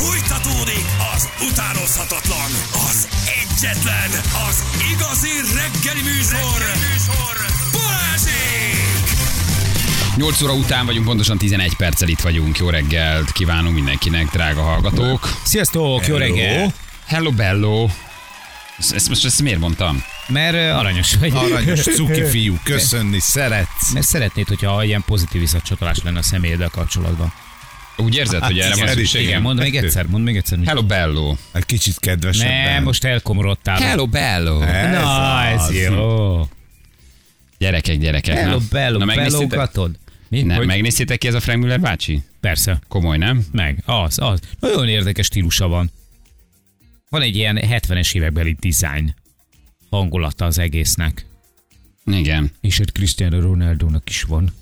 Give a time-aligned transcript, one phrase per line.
[0.00, 3.08] Fújtatódik az utánozhatatlan, az
[3.42, 4.10] egyetlen,
[4.48, 7.36] az igazi reggeli műsor, reggeli műsor
[7.72, 8.80] Balázsék!
[10.16, 12.58] 8 óra után vagyunk, pontosan 11 perccel itt vagyunk.
[12.58, 15.38] Jó reggelt kívánunk mindenkinek, drága hallgatók.
[15.42, 16.72] Sziasztok, jó reggel!
[17.06, 17.88] Hello, bello.
[18.78, 20.04] Ezt, ezt most ezt miért mondtam?
[20.28, 21.32] Mert aranyos vagy.
[21.34, 23.92] Aranyos, cuki fiú, köszönni szeretsz.
[23.92, 27.32] Mert szeretnéd, hogyha ilyen pozitív visszacsatolás lenne a személyeddel kapcsolatban.
[28.00, 29.28] Úgy érzed, hogy erre van igen, szükségem?
[29.28, 30.58] Igen, mondd még egyszer, mondd még egyszer.
[30.64, 31.36] Hello, bello.
[31.52, 32.72] Egy kicsit kedvesebben.
[32.72, 33.80] Ne, most elkomorodtál.
[33.80, 34.60] Hello, bello.
[34.60, 36.48] Ez Na, ez jó.
[37.58, 38.36] Gyerekek, gyerekek.
[38.36, 38.64] Hello, na.
[38.70, 39.48] bello, Na, megnéztétek?
[39.48, 39.98] bellógatod.
[40.28, 40.42] Mi?
[40.42, 40.66] Ne, Hogy?
[40.66, 42.22] megnéztétek ki ez a Frank Müller bácsi?
[42.40, 43.44] Persze, Komoly, nem?
[43.52, 43.82] meg.
[43.84, 44.40] Az, az.
[44.60, 45.90] Nagyon érdekes stílusa van.
[47.08, 49.14] Van egy ilyen 70-es évekbeli design
[49.90, 51.26] hangulata az egésznek.
[52.06, 52.50] Igen.
[52.60, 54.52] És egy Cristiano Ronaldo-nak is van.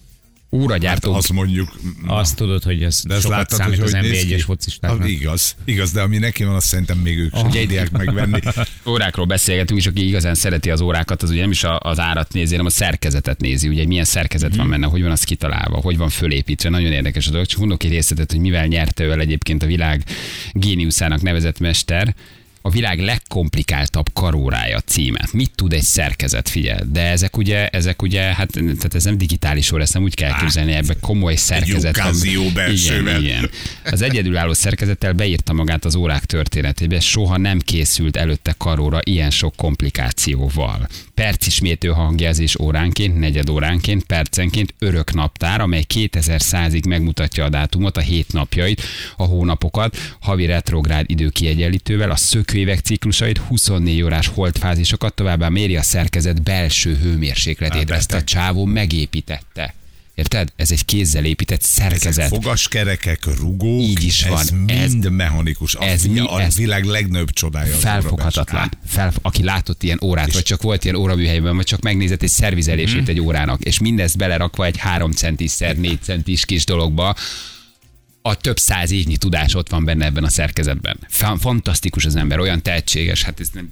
[0.51, 1.15] Úragyártó.
[1.15, 4.23] Azt mondjuk, na, Azt tudod, hogy ez de sokat láttad, számít hogy az NBA néz
[4.23, 4.35] ki?
[4.35, 5.01] 1-es focistáknak.
[5.01, 8.41] Ah, Igaz, igaz, de ami neki van, azt szerintem még ők sem tudják megvenni.
[8.93, 12.51] órákról beszélgetünk, és aki igazán szereti az órákat, az ugye nem is az árat nézi,
[12.51, 16.09] hanem a szerkezetet nézi, ugye milyen szerkezet van benne, hogy van az kitalálva, hogy van
[16.09, 16.69] fölépítve.
[16.69, 17.47] Nagyon érdekes a dolog.
[17.47, 20.05] Csak mondok egy részletet, hogy mivel nyerte ő el egyébként a világ
[20.53, 22.15] géniuszának nevezett mester,
[22.63, 25.33] a világ legkomplikáltabb karórája címet.
[25.33, 26.87] Mit tud egy szerkezet, figyel?
[26.93, 30.39] De ezek ugye, ezek ugye, hát tehát ez nem digitális óra, ezt nem úgy kell
[30.41, 31.95] képzelni, ebbe komoly szerkezet.
[31.95, 33.21] Casio belsővel.
[33.21, 33.51] Igen, igen.
[33.85, 39.57] Az egyedülálló szerkezettel beírta magát az órák történetébe, soha nem készült előtte karóra ilyen sok
[39.57, 40.89] komplikációval.
[41.15, 48.33] Percismétő hangjelzés óránként, negyed óránként, percenként örök naptár, amely 2100-ig megmutatja a dátumot, a hét
[48.33, 48.83] napjait,
[49.17, 52.17] a hónapokat, havi retrográd időkiegyenlítővel, a
[52.49, 57.91] szökőévek ciklusait, 24 órás holdfázisokat, továbbá méri a szerkezet belső hőmérsékletét.
[57.91, 59.75] Ezt a csávó megépítette.
[60.15, 60.53] Érted?
[60.57, 62.29] Ez egy kézzel épített Ezek szerkezet.
[62.29, 64.65] fogaskerekek, rugók, Így is ez van.
[64.67, 65.75] Ez- mind mechanikus.
[65.75, 67.75] A, ez ez mi- a ez- világ legnagyobb csodája.
[67.75, 68.57] az Felfoghatatlan.
[68.61, 68.79] órabes.
[68.87, 73.01] Fel, aki látott ilyen órát, vagy csak volt ilyen óraműhelyben, vagy csak megnézett egy szervizelését
[73.01, 73.11] Mhm.
[73.11, 77.15] egy órának, és mindezt belerakva egy 3 centis szer 4 centis kis dologba,
[78.29, 80.99] a több száz évnyi tudás ott van benne ebben a szerkezetben.
[81.09, 83.71] Fa- Fantasztikus az ember, olyan tehetséges, hát ez nem,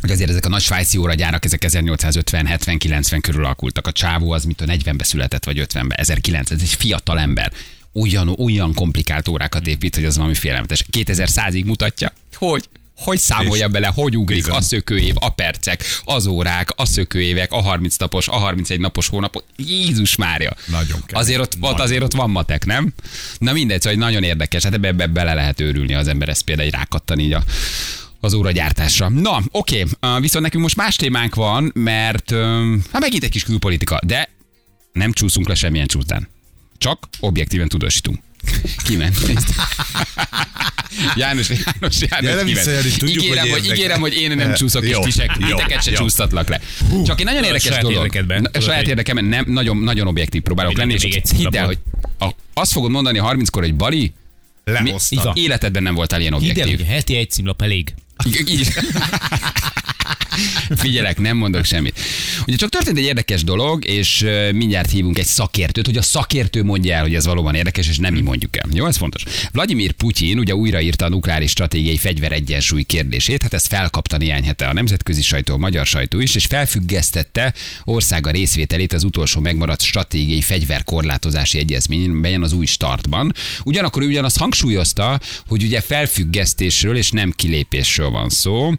[0.00, 3.86] hogy azért ezek a nagy svájci óragyárak, ezek 1850, 70, 90 körül alakultak.
[3.86, 7.52] A csávó az, mint a 40-be született, vagy 50-be, 1900, ez egy fiatal ember.
[7.92, 10.84] Olyan, olyan komplikált órákat épít, hogy az valami félelmetes.
[10.92, 14.56] 2100-ig mutatja, hogy hogy számolja És bele, hogy ugrik bizony.
[14.56, 19.44] a szökőév, a percek, az órák, a szökőévek, a 30 napos, a 31 napos hónapok.
[19.56, 20.56] Jézus Mária.
[20.66, 21.22] Nagyon kemény.
[21.24, 21.80] Azért ott, Nagyon.
[21.80, 22.92] azért ott van matek, nem?
[23.38, 26.70] Na mindegy, szóval nagyon érdekes, hát ebbe, ebbe bele lehet őrülni az ember, ezt például
[26.70, 27.42] rákattan így a,
[28.20, 29.08] az óragyártásra.
[29.08, 29.84] Na, oké,
[30.20, 32.30] viszont nekünk most más témánk van, mert
[32.92, 34.28] hát megint egy kis külpolitika, de
[34.92, 36.28] nem csúszunk le semmilyen csúsztán.
[36.78, 38.18] Csak objektíven tudósítunk.
[38.84, 39.16] Kiment.
[41.16, 42.98] János, János, János, Gyere kiment.
[42.98, 43.76] tudjuk, ígérem, hogy érdekel.
[43.76, 45.96] ígérem, hogy én nem csúszok kis Jó, tisek, jó, titeket se jó.
[45.96, 46.60] csúsztatlak le.
[47.04, 47.96] Csak egy nagyon érdekes saját dolog.
[47.96, 48.48] érdekedben.
[48.52, 51.02] Na, saját érdekemen nem, nagyon, nagyon objektív próbálok lenni, és
[51.36, 51.78] hidd el, hogy
[52.18, 54.12] a, azt fogod mondani 30-kor, hogy Bali,
[54.64, 55.32] mi, Lehozta.
[55.34, 56.76] életedben nem voltál ilyen Hidd el, objektív.
[56.76, 57.94] hogy heti egy címlap elég.
[58.48, 58.72] Így-
[60.76, 62.00] Figyelek, nem mondok semmit.
[62.46, 66.94] Ugye csak történt egy érdekes dolog, és mindjárt hívunk egy szakértőt, hogy a szakértő mondja
[66.94, 68.68] el, hogy ez valóban érdekes, és nem mi mondjuk el.
[68.72, 69.22] Jó, ez fontos.
[69.52, 74.66] Vladimir Putyin ugye újraírta a nukleáris stratégiai fegyver egyensúly kérdését, hát ezt felkapta néhány hete
[74.66, 77.54] a nemzetközi sajtó, a magyar sajtó is, és felfüggesztette
[77.84, 83.32] országa részvételét az utolsó megmaradt stratégiai fegyverkorlátozási egyezményben az új startban.
[83.64, 88.72] Ugyanakkor ő ugyanazt hangsúlyozta, hogy ugye felfüggesztésről és nem kilépésről van szó,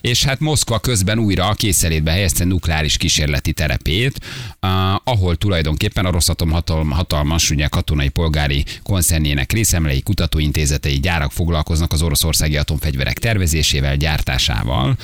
[0.00, 4.20] és hát Moszkva közben újra a készelétbe helyezte nukleáris kísérleti terepét,
[4.60, 11.92] ah, ahol tulajdonképpen a Rosszatom hatalm, hatalmas ugye katonai polgári koncernjének részemlei, kutatóintézetei, gyárak foglalkoznak
[11.92, 14.96] az oroszországi atomfegyverek tervezésével, gyártásával,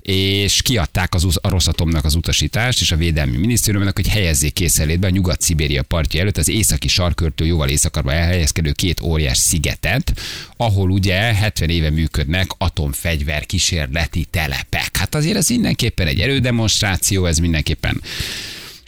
[0.00, 5.10] és kiadták az, a Rosszatomnak az utasítást, és a Védelmi Minisztériumnak, hogy helyezzék készelétbe a
[5.10, 10.12] Nyugat-Szibéria partja előtt az északi sarkörtől jóval északabbra elhelyezkedő két óriás szigetet,
[10.56, 14.96] ahol ugye 70 éve működnek atomfegyver kísérleti telepek.
[14.96, 18.02] Hát azért ez mindenképpen egy erődemonstráció, ez mindenképpen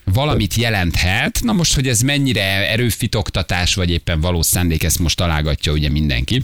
[0.05, 1.41] valamit jelenthet.
[1.43, 6.43] Na most, hogy ez mennyire erőfitoktatás, vagy éppen valós szándék, ezt most találgatja ugye mindenki.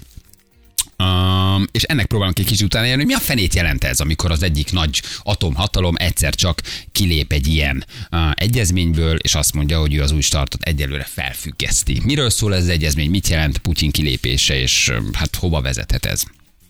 [0.99, 4.31] Um, és ennek próbálunk egy kicsit utána járni, hogy mi a fenét jelent ez, amikor
[4.31, 6.63] az egyik nagy atomhatalom egyszer csak
[6.93, 12.01] kilép egy ilyen uh, egyezményből, és azt mondja, hogy ő az új startot egyelőre felfüggeszti.
[12.05, 16.23] Miről szól ez az egyezmény, mit jelent Putyin kilépése, és um, hát hova vezethet ez?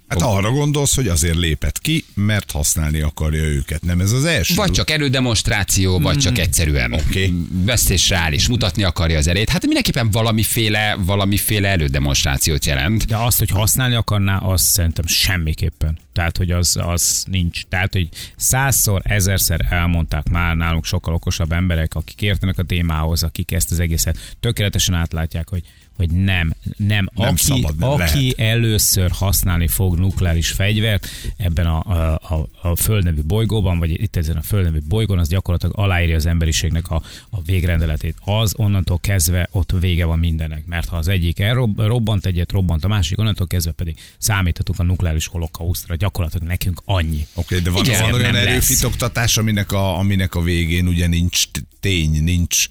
[0.08, 3.82] Hát arra gondolsz, hogy azért lépett ki, mert használni akarja őket.
[3.82, 4.54] Nem ez az első?
[4.54, 7.32] Vagy csak erődemonstráció, vagy csak egyszerűen Oké.
[7.50, 9.48] vesztésre áll és mutatni akarja az erét.
[9.48, 13.06] Hát mindenképpen valamiféle, valamiféle erődemonstrációt jelent.
[13.06, 15.98] De azt, hogy használni akarná, az szerintem semmiképpen.
[16.12, 17.64] Tehát, hogy az, az nincs.
[17.64, 23.52] Tehát, hogy százszor, ezerszer elmondták már nálunk sokkal okosabb emberek, akik értenek a témához, akik
[23.52, 25.62] ezt az egészet tökéletesen átlátják, hogy
[25.96, 27.08] hogy nem, nem.
[27.14, 33.22] Nem aki, szabad, aki először használni fog nukleáris fegyvert ebben a, a, a, a földnevű
[33.22, 38.16] bolygóban, vagy itt ezen a földnevű bolygón, az gyakorlatilag aláírja az emberiségnek a, a végrendeletét.
[38.24, 42.88] Az onnantól kezdve ott vége van mindennek, mert ha az egyik elrobbant egyet, robbant a
[42.88, 45.94] másik, onnantól kezdve pedig számíthatunk a nukleáris holokausztra.
[45.94, 47.26] Gyakorlatilag nekünk annyi.
[47.34, 51.44] Oké, de van, Igen, van olyan erőfitoktatás, aminek a, aminek a végén ugye nincs
[51.80, 52.68] tény, nincs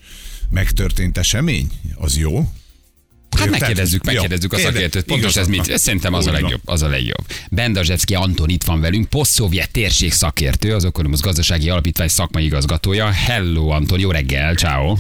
[0.50, 1.72] megtörtént esemény?
[1.96, 2.50] Az jó?
[3.40, 5.04] Hát megkérdezzük, megkérdezzük a Érde- szakértőt.
[5.06, 5.78] Pontos ez mit?
[5.78, 6.62] Szerintem az a legjobb.
[6.66, 7.26] Az a legjobb.
[7.52, 13.12] Bendazsevszki Anton itt van velünk, posztszovjet térség szakértő, az Okonomusz Gazdasági Alapítvány szakmai igazgatója.
[13.12, 14.96] Hello Anton, jó reggel, ciao.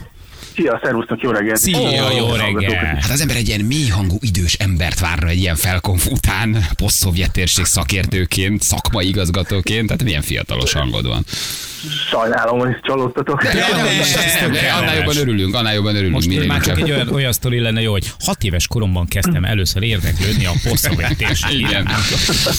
[0.56, 1.58] Szia, szervusztok, jó reggelt!
[1.58, 2.38] Szia, jó hallgatók.
[2.38, 2.98] reggel!
[3.02, 7.32] Hát az ember egy ilyen mély hangú idős embert várna egy ilyen felkonf után, posztszovjet
[7.32, 11.26] térség szakértőként, szakmai igazgatóként, tehát milyen fiatalos hangod van.
[12.10, 13.44] Sajnálom, hogy csalódtatok.
[13.44, 13.64] De, de,
[14.40, 16.14] de, de, annál jobban örülünk, annál jobban örülünk.
[16.14, 19.84] Most már csak egy olyan, olyan sztori lenne jó, hogy hat éves koromban kezdtem először
[19.84, 21.88] érdeklődni a posztszovjet térségben.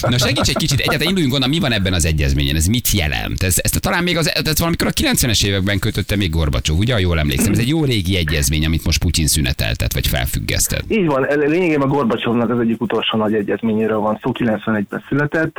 [0.01, 3.43] Na segíts egy kicsit, egyáltalán induljunk onnan, mi van ebben az egyezményen, ez mit jelent?
[3.43, 6.99] Ez, ezt talán még az, ez valamikor a 90-es években kötötte még Gorbacsov, ugye, ha
[6.99, 7.51] jól emlékszem.
[7.51, 10.83] Ez egy jó régi egyezmény, amit most Putyin szüneteltet, vagy felfüggesztett.
[10.87, 15.55] Így van, lényegében Gorbacsovnak az egyik utolsó nagy egyezményéről van szó, 91-ben született,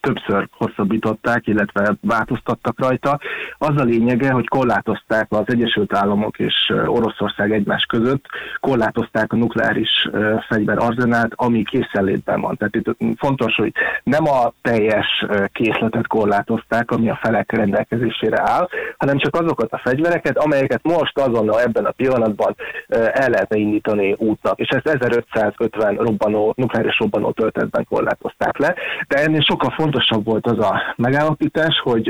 [0.00, 3.20] többször hosszabbították, illetve változtattak rajta.
[3.58, 8.24] Az a lényege, hogy korlátozták az Egyesült Államok és Oroszország egymás között,
[8.60, 12.56] korlátozták a nukleáris ö, fegyver arzenát, ami készenlétben van.
[12.56, 13.72] Tehát itt fontos, hogy
[14.02, 20.38] nem a teljes készletet korlátozták, ami a felek rendelkezésére áll, hanem csak azokat a fegyvereket,
[20.38, 22.56] amelyeket most azonnal ebben a pillanatban
[22.88, 24.58] el lehetne indítani útnak.
[24.58, 28.74] És ezt 1550 robbanó, nukleáris robbanó töltetben korlátozták le.
[29.08, 32.08] De ennél sokkal fontosabb volt az a megállapítás, hogy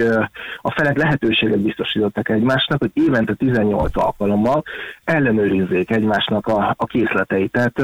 [0.60, 4.62] a felek lehetőséget biztosítottak egymásnak, hogy évente 18 alkalommal
[5.05, 7.52] ellenőrizzék egymásnak a, a készleteit.
[7.52, 7.81] Tehát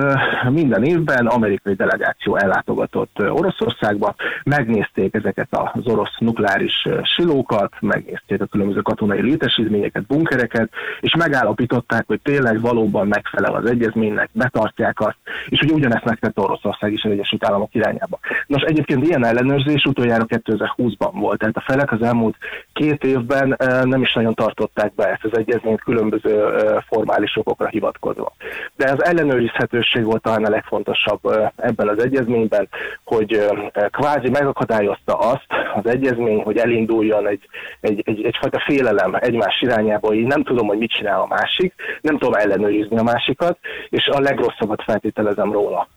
[0.51, 8.81] minden évben amerikai delegáció ellátogatott Oroszországba, megnézték ezeket az orosz nukleáris silókat, megnézték a különböző
[8.81, 10.71] katonai létesítményeket, bunkereket,
[11.01, 11.64] és megállapították,
[12.07, 15.17] hogy tényleg valóban megfelel az egyezménynek, betartják azt,
[15.49, 18.19] és hogy ugyanezt megtette Oroszország is az Egyesült Államok irányába.
[18.47, 22.37] Nos, egyébként ilyen ellenőrzés utoljára 2020-ban volt, tehát a felek az elmúlt
[22.73, 27.69] két évben eh, nem is nagyon tartották be ezt az egyezményt különböző eh, formális okokra
[27.69, 28.33] hivatkozva.
[28.77, 32.69] De az ellenőrizhetőség volt talán a legfontosabb eh, ebben az egyezményben,
[33.05, 33.47] hogy
[33.91, 37.49] kvázi megakadályozta azt az egyezmény, hogy elinduljon egy,
[37.81, 41.54] egy, egy, egyfajta félelem egymás irányába, hogy nem tudom, hogy mit csinál a másik,
[42.01, 43.59] nem tudom ellenőrizni a másikat,
[43.89, 45.89] és a legrosszabbat feltételezem róla.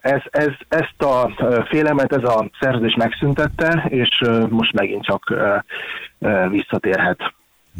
[0.00, 1.30] Ez, ez, ezt a
[1.68, 5.34] félelmet ez a szerződés megszüntette, és most megint csak
[6.50, 7.34] visszatérhet.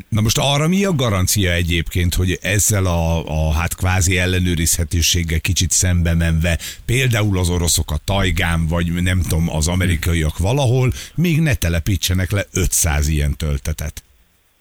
[0.09, 5.71] Na most arra mi a garancia egyébként, hogy ezzel a, a hát kvázi ellenőrizhetőséggel kicsit
[5.71, 11.55] szembe menve, például az oroszok a tajgán, vagy nem tudom, az amerikaiak valahol, még ne
[11.55, 14.03] telepítsenek le 500 ilyen töltetet.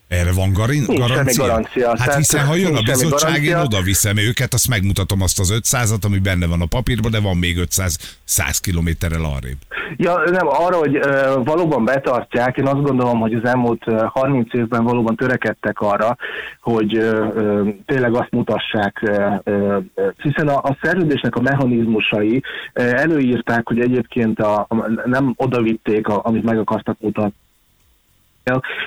[0.08, 1.46] Erre van garin- semmi garancia?
[1.46, 1.88] garancia.
[1.88, 3.78] Hát Tehát hiszen, ha jön a nincs bizottság, én garancia.
[3.78, 7.38] oda viszem őket, azt megmutatom azt az 500-at, ami benne van a papírban, de van
[7.38, 9.58] még 500 100 kilométerrel arrébb.
[9.98, 14.54] Ja, nem, arra, hogy ö, valóban betartják, én azt gondolom, hogy az elmúlt ö, 30
[14.54, 16.18] évben valóban törekedtek arra,
[16.62, 19.78] hogy ö, ö, tényleg azt mutassák, ö, ö,
[20.22, 22.42] hiszen a, a szerződésnek a mechanizmusai
[22.74, 24.76] ö, előírták, hogy egyébként a, a,
[25.06, 27.44] nem odavitték, a, amit meg akartak mutatni.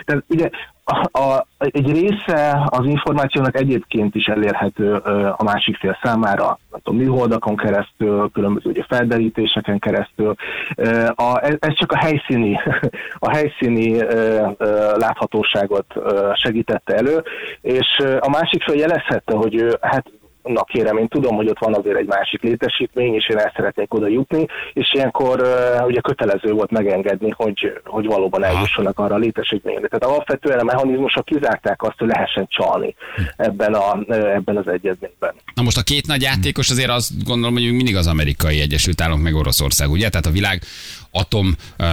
[0.05, 0.49] Tehát ugye
[0.85, 6.81] a, a, egy része az információnak egyébként is elérhető ö, a másik fél számára, nem
[6.83, 10.35] tudom, műholdakon keresztül, különböző ugye felderítéseken keresztül.
[10.77, 12.61] Ö, A, ez, csak a helyszíni,
[13.27, 17.23] a helyszíni ö, ö, láthatóságot ö, segítette elő,
[17.61, 20.05] és a másik fél jelezhette, hogy ő, hát
[20.43, 23.95] na kérem, én tudom, hogy ott van azért egy másik létesítmény, és én el szeretnék
[23.95, 29.19] oda jutni, és ilyenkor uh, ugye kötelező volt megengedni, hogy, hogy valóban eljussanak arra a
[29.19, 29.89] létesítményre.
[29.89, 32.95] Tehát alapvetően a mechanizmusok kizárták azt, hogy lehessen csalni
[33.37, 35.35] ebben, a, ö, ebben az egyezményben.
[35.55, 39.23] Na most a két nagy játékos azért azt gondolom, hogy mindig az amerikai Egyesült Államok
[39.23, 40.09] meg Oroszország, ugye?
[40.09, 40.63] Tehát a világ
[41.11, 41.87] atom uh,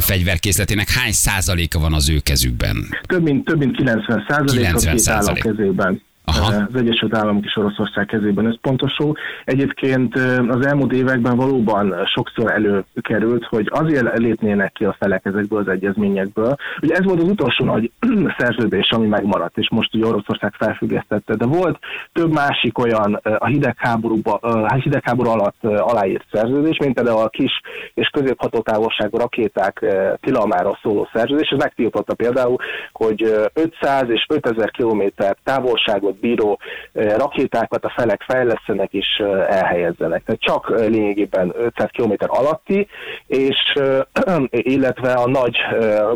[0.00, 2.76] fegyverkészletének hány százaléka van az ő kezükben?
[3.06, 5.42] Több mint, több mint 90 százalék a 90 két állam százalék.
[5.42, 6.06] kezében.
[6.28, 6.66] Aha.
[6.68, 9.16] az Egyesült Államok és Oroszország kezében összpontosul.
[9.44, 10.14] Egyébként
[10.48, 16.56] az elmúlt években valóban sokszor előkerült, hogy azért lépnének ki a felek ezekből az egyezményekből.
[16.82, 17.90] Ugye ez volt az utolsó nagy
[18.38, 21.78] szerződés, ami megmaradt, és most ugye Oroszország felfüggesztette, de volt
[22.12, 27.60] több másik olyan a hidegháborúba, a hidegháború alatt aláírt szerződés, mint például a kis
[27.94, 29.84] és középhatótávolságú rakéták
[30.20, 31.48] tilalmáról szóló szerződés.
[31.48, 32.56] Ez megtiltotta például,
[32.92, 36.58] hogy 500 és 5000 kilométer távolságot bíró
[36.92, 40.24] rakétákat a felek fejlesztenek és elhelyezzenek.
[40.24, 42.88] Tehát csak lényegében 500 km alatti,
[43.26, 43.56] és
[44.50, 45.56] illetve a nagy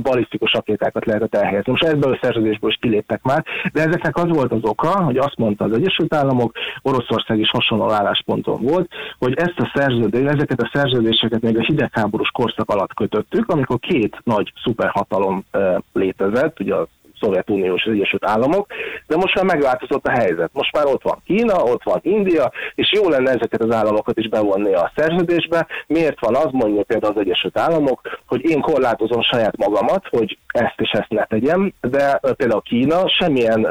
[0.02, 1.70] balisztikus rakétákat lehetett elhelyezni.
[1.70, 5.36] Most ebből a szerződésből is kiléptek már, de ezeknek az volt az oka, hogy azt
[5.36, 10.70] mondta az Egyesült Államok, Oroszország is hasonló állásponton volt, hogy ezt a szerződést, ezeket a
[10.72, 15.44] szerződéseket még a hidegháborús korszak alatt kötöttük, amikor két nagy szuperhatalom
[15.92, 16.88] létezett, ugye a
[17.22, 18.66] Szovjetunió és az Egyesült Államok,
[19.06, 20.50] de most már megváltozott a helyzet.
[20.52, 24.28] Most már ott van Kína, ott van India, és jó lenne ezeket az államokat is
[24.28, 25.66] bevonni a szerződésbe.
[25.86, 30.74] Miért van az, mondja például az Egyesült Államok, hogy én korlátozom saját magamat, hogy ezt
[30.76, 33.66] és ezt ne tegyem, de például Kína semmilyen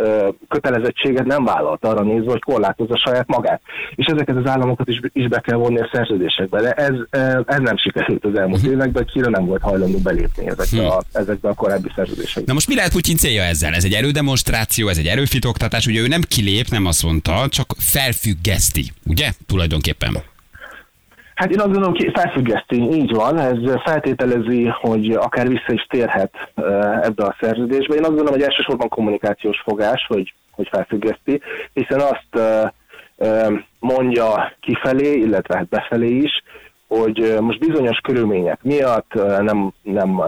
[0.50, 3.62] kötelezettséget nem vállalt arra nézve, hogy korlátozza saját magát.
[3.96, 6.62] És ezeket az államokat is, is be kell vonni a szerződésekbe.
[6.62, 6.94] De ez,
[7.46, 11.54] ez nem sikerült az elmúlt években, Kína nem volt hajlandó belépni ezekbe a, ezekbe a
[11.54, 12.48] korábbi szerződésekbe.
[12.48, 13.74] Na most mi lehet Putyin célja ezzel?
[13.74, 18.92] Ez egy erődemonstráció, ez egy erőfitoktatás, ugye ő nem kilép, nem azt mondta, csak felfüggeszti,
[19.06, 19.30] ugye?
[19.48, 20.18] Tulajdonképpen.
[21.36, 26.34] Hát én azt gondolom, hogy felfüggeszti, így van, ez feltételezi, hogy akár vissza is térhet
[27.02, 27.94] ebbe a szerződésbe.
[27.94, 31.42] Én azt gondolom, hogy elsősorban kommunikációs fogás, hogy, hogy felfüggeszti,
[31.74, 32.62] hiszen azt
[33.80, 36.44] mondja kifelé, illetve hát befelé is,
[36.98, 40.22] hogy most bizonyos körülmények miatt nem, nem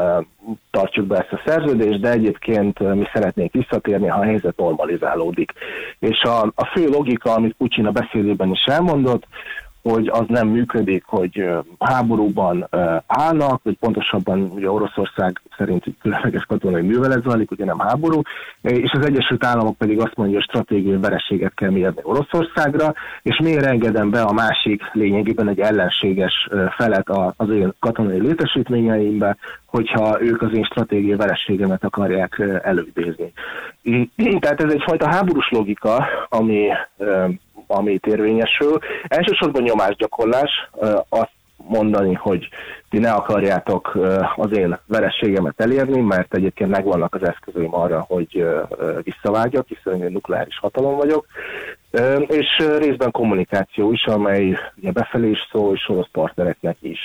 [0.71, 5.51] tartjuk be ezt a szerződést, de egyébként mi szeretnénk visszatérni, ha a helyzet normalizálódik.
[5.99, 9.23] És a, a fő logika, amit Putin a beszédében is elmondott,
[9.83, 11.49] hogy az nem működik, hogy
[11.79, 12.67] háborúban
[13.07, 18.21] állnak, vagy pontosabban ugye Oroszország szerint különleges katonai művelet zajlik, ugye nem háború,
[18.61, 23.65] és az Egyesült Államok pedig azt mondja, hogy stratégiai vereséget kell mérni Oroszországra, és miért
[23.65, 30.53] engedem be a másik lényegében egy ellenséges felet az én katonai létesítményeimbe, hogyha ők az
[30.53, 33.33] én stratégiai verességemet akarják előidézni.
[34.39, 36.67] Tehát ez egyfajta háborús logika, ami
[37.73, 38.79] amit érvényesül.
[39.07, 40.69] Elsősorban nyomásgyakorlás,
[41.09, 41.31] azt
[41.67, 42.47] mondani, hogy
[42.89, 43.97] ti ne akarjátok
[44.35, 48.45] az én verességemet elérni, mert egyébként megvannak az eszközeim arra, hogy
[49.01, 51.25] visszavágjak, hiszen én nukleáris hatalom vagyok,
[52.27, 56.99] és részben kommunikáció is, amely ugye befelé is szól, és orosz partnereknek is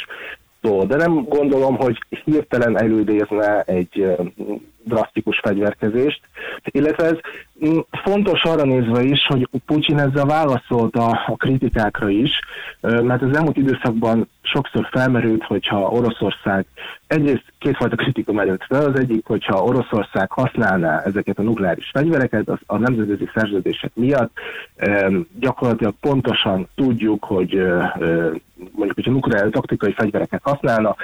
[0.63, 0.85] szól.
[0.85, 4.17] De nem gondolom, hogy hirtelen elődézne egy
[4.85, 6.21] drasztikus fegyverkezést,
[6.65, 7.17] illetve ez
[7.69, 12.41] mm, fontos arra nézve is, hogy Putyin ezzel válaszolt a, a kritikákra is,
[12.81, 16.67] mert az elmúlt időszakban sokszor felmerült, hogyha Oroszország,
[17.07, 22.59] egyrészt kétfajta kritika merült fel, az egyik, hogyha Oroszország használná ezeket a nukleáris fegyvereket az,
[22.67, 24.33] a nemzetközi szerződések miatt,
[25.41, 27.55] gyakorlatilag pontosan tudjuk, hogy
[28.55, 30.97] mondjuk, hogyha nukleáris taktikai fegyvereket használna,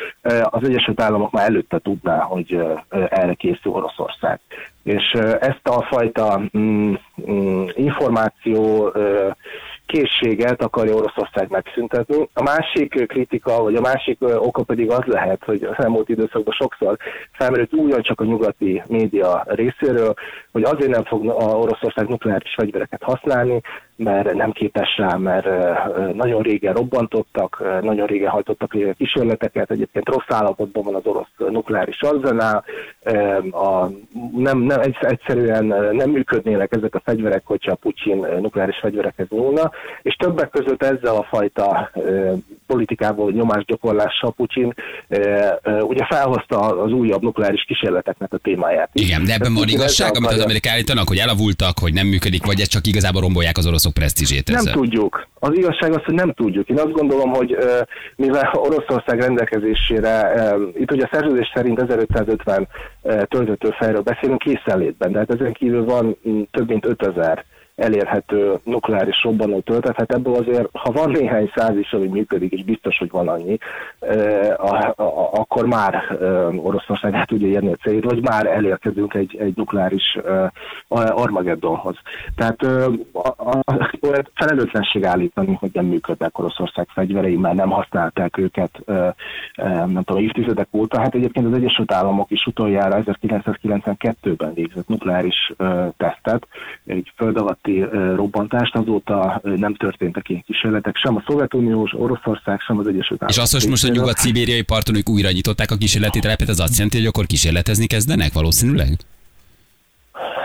[0.43, 2.62] az Egyesült Államok már előtte tudná, hogy
[3.09, 4.41] erre készül Oroszország.
[4.85, 5.11] És
[5.41, 6.95] ezt a fajta mm,
[7.31, 8.93] mm, információ
[9.87, 12.29] készséget akarja Oroszország megszüntetni.
[12.33, 16.97] A másik kritika, vagy a másik oka pedig az lehet, hogy az elmúlt időszakban sokszor
[17.33, 20.14] felmerült csak a nyugati média részéről,
[20.53, 23.61] hogy azért nem fog a Oroszország nukleáris fegyvereket használni,
[23.97, 25.47] mert nem képes rá, mert
[26.15, 32.65] nagyon régen robbantottak, nagyon régen hajtottak kísérleteket, egyébként rossz állapotban van az orosz nukleáris arzenál,
[33.51, 33.87] a,
[34.37, 39.71] nem, nem, egyszerűen nem működnének ezek a fegyverek, hogyha Putyin nukleáris fegyverekhez nyúlna,
[40.03, 41.91] és többek között ezzel a fajta
[42.66, 44.75] politikából nyomásgyakorlással Putyin
[45.80, 48.90] ugye felhozta az újabb nukleáris kísérleteknek a témáját.
[48.92, 52.61] Igen, de ebben van igazság, amit az amerikai állítanak, hogy elavultak, hogy nem működik, vagy
[52.61, 54.62] ez csak igazából rombolják az oroszok presztízsét ezzel?
[54.64, 55.26] Nem tudjuk.
[55.38, 56.68] Az igazság az, hogy nem tudjuk.
[56.68, 57.56] Én azt gondolom, hogy
[58.16, 60.33] mivel Oroszország rendelkezésére,
[60.78, 62.68] itt ugye a szerződés szerint 1550
[63.28, 66.16] töltőfejről beszélünk készenlétben, de hát ezen kívül van
[66.50, 67.44] több mint 5000
[67.76, 72.64] elérhető nukleáris robbanó töltet, hát ebből azért, ha van néhány száz is, ami működik, és
[72.64, 73.59] biztos, hogy van annyi,
[75.33, 76.19] akkor már
[76.57, 80.19] Oroszország el tudja érni a célt, vagy már elérkezünk egy, egy nukleáris
[80.88, 81.97] Armageddonhoz.
[82.37, 82.62] Tehát
[83.12, 83.62] a,
[84.35, 88.83] felelőtlenség állítani, hogy nem működnek Oroszország fegyverei, mert nem használták őket
[89.87, 91.00] nem tudom, évtizedek óta.
[91.00, 95.52] Hát egyébként az Egyesült Államok is utoljára 1992-ben végzett nukleáris
[95.97, 96.47] tesztet,
[96.87, 102.61] egy föld alatt előtti robbantást, azóta nem történtek ilyen kísérletek, sem a Szovjetunió, sem Oroszország,
[102.61, 103.37] sem az Egyesült Államok.
[103.37, 106.75] És azt most, most a nyugat-szibériai parton ők újra nyitották a kísérleti telepet, az azt
[106.75, 108.88] jelenti, hogy akkor kísérletezni kezdenek valószínűleg?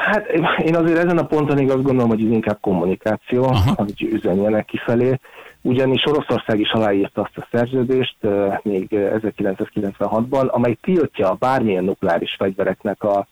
[0.06, 0.28] Hát
[0.66, 3.44] én azért ezen a ponton még azt gondolom, hogy ez inkább kommunikáció.
[3.44, 3.74] Aha.
[3.76, 5.20] hogy üzenjenek kifelé.
[5.62, 8.18] Ugyanis Oroszország is aláírta azt a szerződést
[8.64, 13.28] még euh, 1996-ban, amely tiltja bármilyen nukleáris fegyvereknek a,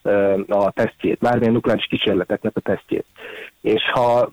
[0.48, 3.05] a tesztjét, bármilyen nukleáris kísérleteknek a tesztjét.
[3.62, 4.31] És ha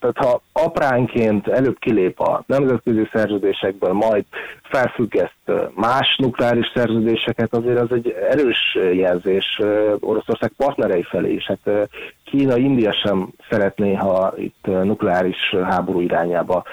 [0.00, 4.24] tehát ha apránként előbb kilép a nemzetközi szerződésekből, majd
[4.62, 9.60] felfüggeszt más nukleáris szerződéseket, azért az egy erős jelzés
[10.00, 11.46] Oroszország partnerei felé is.
[11.46, 11.88] Hát
[12.24, 16.64] Kína, India sem szeretné, ha itt nukleáris háború irányába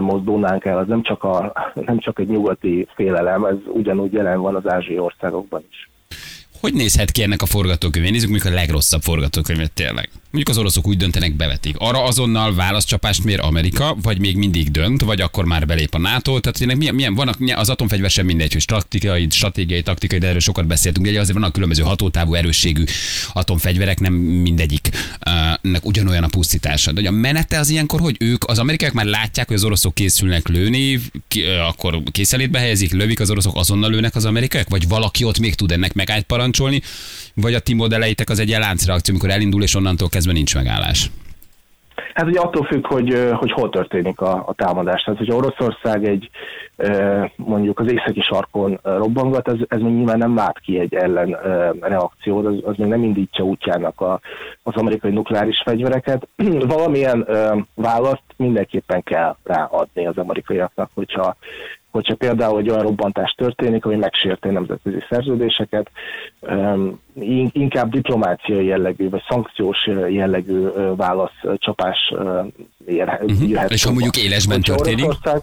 [0.00, 0.78] mozdulnánk el.
[0.78, 4.98] Az nem csak, a, nem csak egy nyugati félelem, ez ugyanúgy jelen van az ázsiai
[4.98, 5.88] országokban is.
[6.60, 8.12] Hogy nézhet ki ennek a forgatókönyvén?
[8.12, 10.10] Nézzük mondjuk a legrosszabb forgatókönyvet tényleg.
[10.30, 11.74] Mondjuk az oroszok úgy döntenek, bevetik.
[11.78, 16.40] Arra azonnal válaszcsapást mér Amerika, vagy még mindig dönt, vagy akkor már belép a NATO.
[16.40, 20.40] Tehát ennek milyen, milyen vannak, az atomfegyver sem mindegy, hogy stratégiai, stratégiai, taktikai, de erről
[20.40, 21.06] sokat beszéltünk.
[21.06, 22.84] Ugye azért vannak különböző hatótávú erősségű
[23.32, 24.88] atomfegyverek, nem mindegyik
[25.68, 26.92] uh, nek ugyanolyan a pusztítása.
[26.92, 30.48] De a menete az ilyenkor, hogy ők, az amerikaiak már látják, hogy az oroszok készülnek
[30.48, 30.98] lőni,
[31.28, 35.54] ki, akkor készelétbe helyezik, lövik az oroszok, azonnal lőnek az amerikaiak, vagy valaki ott még
[35.54, 36.80] tud ennek megállt parancsolni,
[37.34, 41.10] vagy a ti modelleitek az egy ilyen láncreakció, amikor elindul, és onnantól kezdve nincs megállás.
[42.14, 45.02] Hát ugye attól függ, hogy, hogy hol történik a, a támadás.
[45.02, 46.30] Tehát, hogyha Oroszország egy
[47.36, 51.36] mondjuk az északi sarkon robbangat, ez, ez még nyilván nem vált ki egy ellen
[51.80, 54.20] reakciót, az, az még nem indítja útjának a,
[54.62, 56.28] az amerikai nukleáris fegyvereket.
[56.74, 57.26] Valamilyen
[57.74, 61.36] választ mindenképpen kell ráadni az amerikaiaknak, hogyha
[61.90, 65.90] hogyha például egy olyan robbantás történik, ami megsérti nemzetközi szerződéseket,
[67.52, 72.40] inkább diplomáciai jellegű, vagy szankciós jellegű ö, válaszcsapás ö,
[72.86, 73.70] ér- jöhet.
[73.70, 75.04] És ha mondjuk élesben történik?
[75.04, 75.42] Oroszország,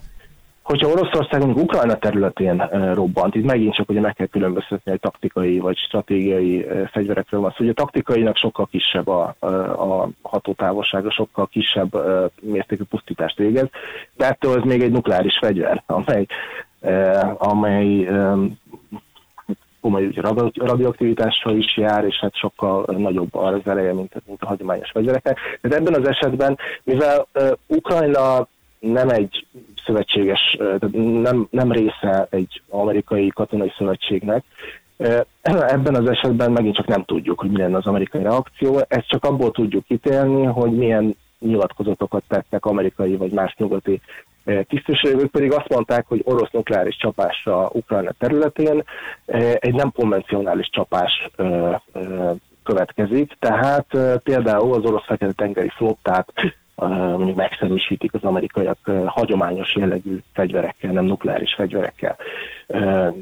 [0.65, 2.57] hogyha Oroszország mondjuk Ukrajna területén
[2.93, 7.63] robbant, itt megint csak ugye meg kell különböztetni, hogy taktikai vagy stratégiai fegyverekről van szó.
[7.63, 11.95] Ugye a taktikainak sokkal kisebb a, a, hatótávolsága, sokkal kisebb
[12.41, 13.67] mértékű pusztítást végez,
[14.13, 16.25] de ettől ez még egy nukleáris fegyver, amely,
[17.38, 18.07] amely
[19.81, 20.10] komoly
[20.53, 25.39] radioaktivitással is jár, és hát sokkal nagyobb az ereje, mint, a hagyományos fegyvereknek.
[25.62, 27.28] De ebben az esetben, mivel
[27.67, 28.47] Ukrajna
[28.80, 29.45] nem egy
[29.86, 30.58] szövetséges,
[31.21, 34.43] nem, nem része egy amerikai katonai szövetségnek,
[35.41, 38.82] ebben az esetben megint csak nem tudjuk, hogy mi lenne az amerikai reakció.
[38.88, 44.02] Ezt csak abból tudjuk ítélni, hogy milyen nyilatkozatokat tettek amerikai vagy más nyugati
[44.67, 48.84] tisztviselők, pedig azt mondták, hogy orosz nukleáris csapásra Ukrajna területén
[49.60, 51.30] egy nem konvencionális csapás
[52.65, 60.17] következik, tehát eh, például az orosz fekete-tengeri flottát eh, mondjuk megszerűsítik az amerikaiak hagyományos jellegű
[60.33, 62.15] fegyverekkel, nem nukleáris fegyverekkel.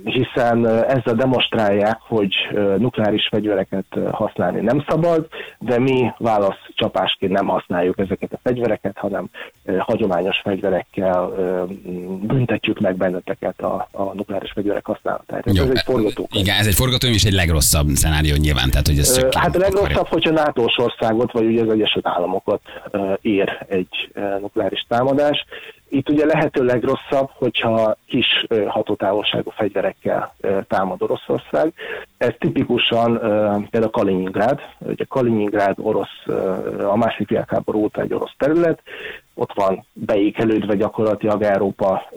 [0.04, 2.34] Hiszen ezzel demonstrálják, hogy
[2.78, 5.28] nukleáris fegyvereket használni nem szabad,
[5.60, 9.30] de mi válaszcsapásként nem használjuk ezeket a fegyvereket, hanem
[9.78, 11.32] hagyományos fegyverekkel
[12.22, 15.42] büntetjük meg benneteket a, a nukleáris fegyverek használatára.
[15.46, 16.44] Ez Jó, egy forgatókönyv.
[16.44, 19.58] Igen, ez egy forgatókönyv és egy legrosszabb szenárió nyilván, tehát hogy ez csak Hát a
[19.58, 19.68] akarja.
[19.68, 22.62] legrosszabb, hogyha nato országot, vagy ugye az Egyesült Államokat
[22.92, 23.14] ö,
[23.44, 25.46] ér egy ö, nukleáris támadás.
[25.90, 31.74] Itt ugye lehető legrosszabb, hogyha kis ö, hatótávolságú fegyverekkel ö, támad Oroszország.
[32.18, 33.20] Ez tipikusan
[33.70, 34.60] például Kaliningrád.
[34.80, 36.28] Ugye Kaliningrád orosz,
[36.82, 38.82] a második világháború óta egy orosz terület.
[39.34, 42.12] Ott van beékelődve gyakorlatilag Európa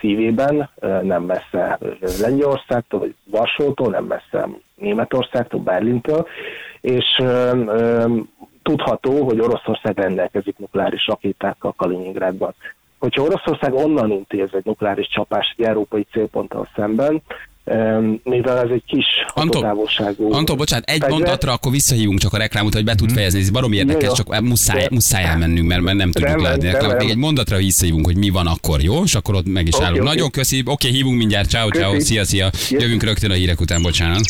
[0.00, 0.70] szívében,
[1.02, 1.78] nem messze
[2.20, 6.26] Lengyelországtól, vagy Varsótól, nem messze Németországtól, Berlintől,
[6.80, 7.22] és
[8.66, 12.54] tudható, hogy Oroszország rendelkezik nukleáris rakétákkal Kaliningrádban.
[12.98, 17.22] Hogyha Oroszország onnan intéz egy nukleáris csapást egy európai célponttal szemben,
[18.22, 20.32] mivel ez egy kis Anton, hatótávolságú...
[20.32, 23.40] Anton, bocsánat, egy fegyver, mondatra, akkor visszahívunk csak a reklámot, hogy be tud fejezni.
[23.40, 24.14] Ez baromi érdekes, Jó, jó.
[24.14, 26.96] csak muszáj, De- muszáj elmennünk, mert, mert nem tudjuk Rendben, látni.
[26.96, 29.02] Még egy mondatra visszahívunk, hogy mi van akkor, jó?
[29.02, 30.00] És akkor ott meg is Oké, állunk.
[30.00, 30.08] oké.
[30.08, 30.62] Nagyon köszi.
[30.64, 31.48] Oké, hívunk mindjárt.
[31.48, 32.00] Ciao, ciao.
[32.00, 32.50] Szia, szia.
[32.70, 34.20] Jövünk rögtön a hírek után, bocsánat.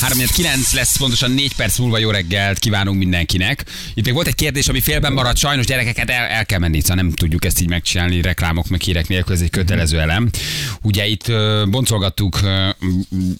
[0.00, 3.64] 3-9 lesz pontosan 4 perc múlva jó reggelt kívánunk mindenkinek.
[3.94, 6.96] Itt még volt egy kérdés, ami félben maradt, sajnos gyerekeket el, el kell menni, szóval
[6.96, 10.30] nem tudjuk ezt így megcsinálni reklámok meg hírek nélkül, ez egy kötelező elem.
[10.82, 12.68] Ugye itt ö, boncolgattuk ö,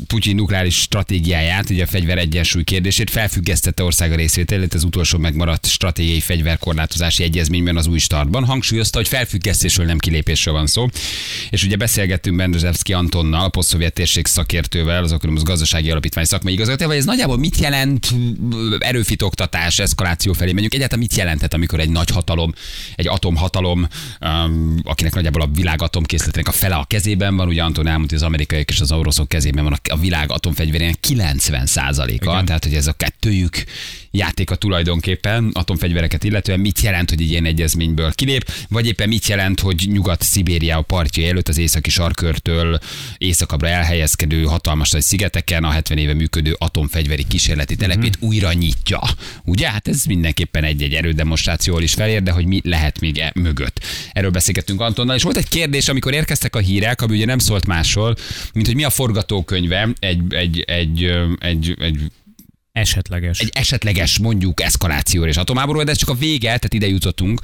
[0.07, 6.21] Putyin nukleáris stratégiáját, ugye a fegyver egyensúly kérdését, felfüggesztette országa részvételét az utolsó megmaradt stratégiai
[6.21, 8.45] fegyverkorlátozási egyezményben az új startban.
[8.45, 10.89] Hangsúlyozta, hogy felfüggesztésről nem kilépésről van szó.
[11.51, 16.53] És ugye beszélgettünk Bendezsevszki Antonnal, a posztszovjet térség szakértővel, az Okromos Gazdasági Alapítvány szakmai szakmai
[16.53, 18.07] igazgató, vagy ez nagyjából mit jelent
[18.53, 20.75] ö, erőfitoktatás, eszkaláció felé megyünk?
[20.75, 22.55] Egyáltalán mit jelentett, amikor egy nagy hatalom,
[22.97, 23.89] egy atomhatalom,
[24.21, 28.23] um, akinek nagyjából a világ atomkészletének a fele a kezében van, ugye Anton elmondta, az
[28.23, 31.67] amerikaiak és az oroszok kezében van a- a világ atomfegyverének 90
[32.25, 33.65] a tehát hogy ez a kettőjük
[34.11, 39.61] játéka tulajdonképpen atomfegyvereket illetően mit jelent, hogy egy ilyen egyezményből kilép, vagy éppen mit jelent,
[39.61, 42.79] hogy Nyugat-Szibéria a partja előtt az északi sarkörtől
[43.19, 48.27] északabbra elhelyezkedő hatalmas nagy szigeteken a 70 éve működő atomfegyveri kísérleti telepét Mhm.
[48.29, 49.01] újra nyitja.
[49.45, 49.71] Ugye?
[49.71, 53.81] Hát ez mindenképpen egy-egy erődemonstrációval is felér, de hogy mi lehet még e mögött.
[54.13, 57.67] Erről beszélgettünk Antonnal, és volt egy kérdés, amikor érkeztek a hírek, ami ugye nem szólt
[57.67, 58.17] másról,
[58.53, 62.01] mint hogy mi a forgatókönyve egy, egy, egy, ö, egy, egy
[62.79, 63.39] Esetleges.
[63.39, 67.41] egy esetleges mondjuk eszkalációra és atomáborúra, de ez csak a vége, tehát ide jutottunk,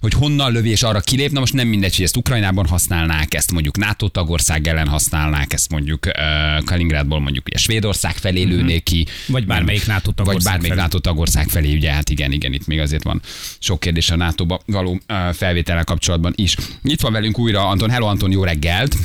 [0.00, 1.30] hogy honnan lövés arra kilép.
[1.30, 5.70] Na most nem mindegy, hogy ezt Ukrajnában használnák, ezt mondjuk NATO tagország ellen használnák, ezt
[5.70, 9.06] mondjuk uh, Kaliningrádból mondjuk ugye Svédország felé lőnék ki.
[9.06, 9.32] Mhm.
[9.32, 10.82] Vagy bármelyik NATO Vagy tagország bármelyik felé.
[10.82, 13.20] NATO tagország felé, ugye hát igen, igen, itt még azért van
[13.58, 16.56] sok kérdés a NATO-ba való uh, felvétellel kapcsolatban is.
[16.82, 17.90] Itt van velünk újra Anton.
[17.90, 18.96] Hello Anton, jó reggelt!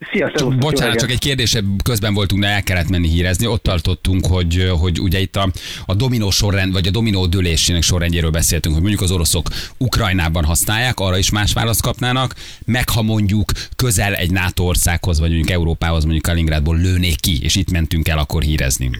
[0.00, 3.46] Szia, Bocsánat, csak egy kérdés, közben voltunk, de el kellett menni hírezni.
[3.46, 5.50] Ott tartottunk, hogy, hogy ugye itt a,
[5.86, 11.00] a dominó sorrend, vagy a dominó dőlésének sorrendjéről beszéltünk, hogy mondjuk az oroszok Ukrajnában használják,
[11.00, 12.34] arra is más választ kapnának,
[12.64, 17.56] meg ha mondjuk közel egy NATO országhoz, vagy mondjuk Európához, mondjuk Kaliningrádból lőnék ki, és
[17.56, 18.90] itt mentünk el akkor hírezni.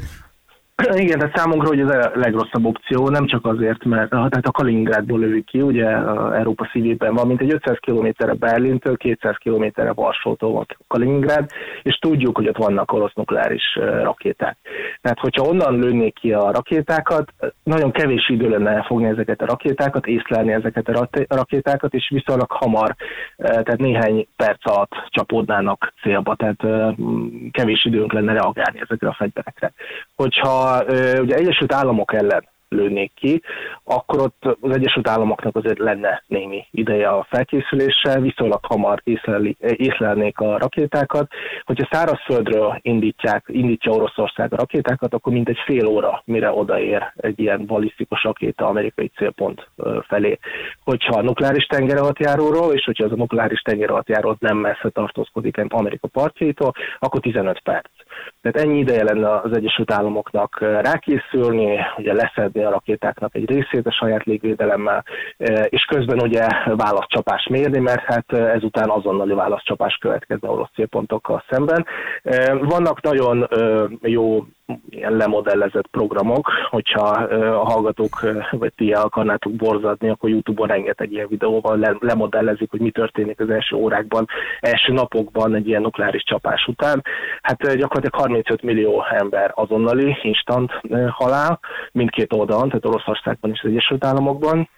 [1.04, 5.18] Igen, tehát számunkra hogy ez a legrosszabb opció, nem csak azért, mert tehát a Kaliningrádból
[5.18, 10.52] lövik ki, ugye a Európa szívében van, mint egy 500 kilométerre Berlintől, 200 kilométerre Varsótól
[10.52, 11.50] van Kaliningrád,
[11.82, 14.56] és tudjuk, hogy ott vannak orosz nukleáris rakéták.
[15.00, 20.06] Tehát, hogyha onnan lőnék ki a rakétákat, nagyon kevés idő lenne elfogni ezeket a rakétákat,
[20.06, 22.94] észlelni ezeket a rakétákat, és viszonylag hamar,
[23.36, 26.60] eh, tehát néhány perc alatt csapódnának célba, tehát
[27.50, 29.72] kevés időnk lenne reagálni ezekre a fegyverekre.
[30.16, 30.69] Hogyha
[31.20, 33.42] ugye Egyesült Államok ellen lőnék ki,
[33.84, 40.38] akkor ott az Egyesült Államoknak azért lenne némi ideje a felkészüléssel, viszonylag hamar észleli, észlelnék
[40.38, 41.28] a rakétákat.
[41.64, 47.66] Hogyha szárazföldről indítják, indítja Oroszország a rakétákat, akkor mintegy fél óra, mire odaér egy ilyen
[47.66, 49.68] balisztikus rakéta amerikai célpont
[50.06, 50.38] felé.
[50.84, 57.20] Hogyha nukleáris tengeralattjáróról, és hogyha az a nukleáris tengeralattjáró nem messze tartózkodik Amerika partjaitól, akkor
[57.20, 57.90] 15 perc.
[58.42, 63.86] Tehát ennyi ideje lenne az Egyesült Államoknak eh, rákészülni, ugye leszedni a rakétáknak egy részét
[63.86, 65.04] a saját légvédelemmel,
[65.36, 71.44] eh, és közben ugye válaszcsapás mérni, mert hát eh, ezután azonnali válaszcsapás következne orosz célpontokkal
[71.48, 71.86] szemben.
[72.60, 73.48] Vannak nagyon
[74.00, 74.44] jó
[74.88, 77.08] ilyen lemodellezett programok, hogyha
[77.60, 82.90] a hallgatók vagy ti akarnátok borzadni, akkor YouTube-on rengeteg ilyen videóval le, lemodellezik, hogy mi
[82.90, 84.26] történik az első órákban,
[84.60, 87.02] első napokban egy ilyen nukleáris csapás után.
[87.42, 91.60] Hát gyakorlatilag 35 millió ember azonnali, instant halál,
[91.92, 94.68] mindkét oldalon, tehát Oroszországban és az Egyesült Államokban,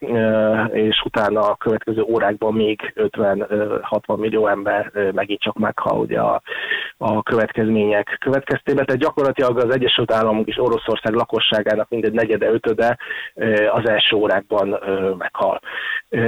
[0.73, 6.43] és utána a következő órákban még 50-60 millió ember megint csak meghal ugye a,
[6.99, 8.85] a következmények következtében.
[8.85, 12.99] Tehát gyakorlatilag az Egyesült Államok és Oroszország lakosságának mindegy negyede, ötöde
[13.73, 14.79] az első órákban
[15.19, 15.61] meghal.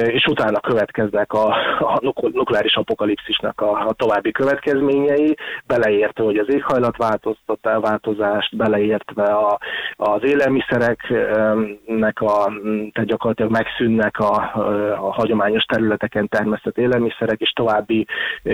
[0.06, 1.46] És utána következnek a,
[1.78, 5.36] a nuk- nukleáris apokalipszisnak a, a további következményei,
[5.66, 9.58] beleértve, hogy az éghajlatváltozást, beleértve a,
[9.96, 12.52] az élelmiszereknek a,
[12.92, 14.52] tehát gyakorlatilag megszűnnek a,
[15.00, 18.06] a hagyományos területeken termesztett élelmiszerek, és további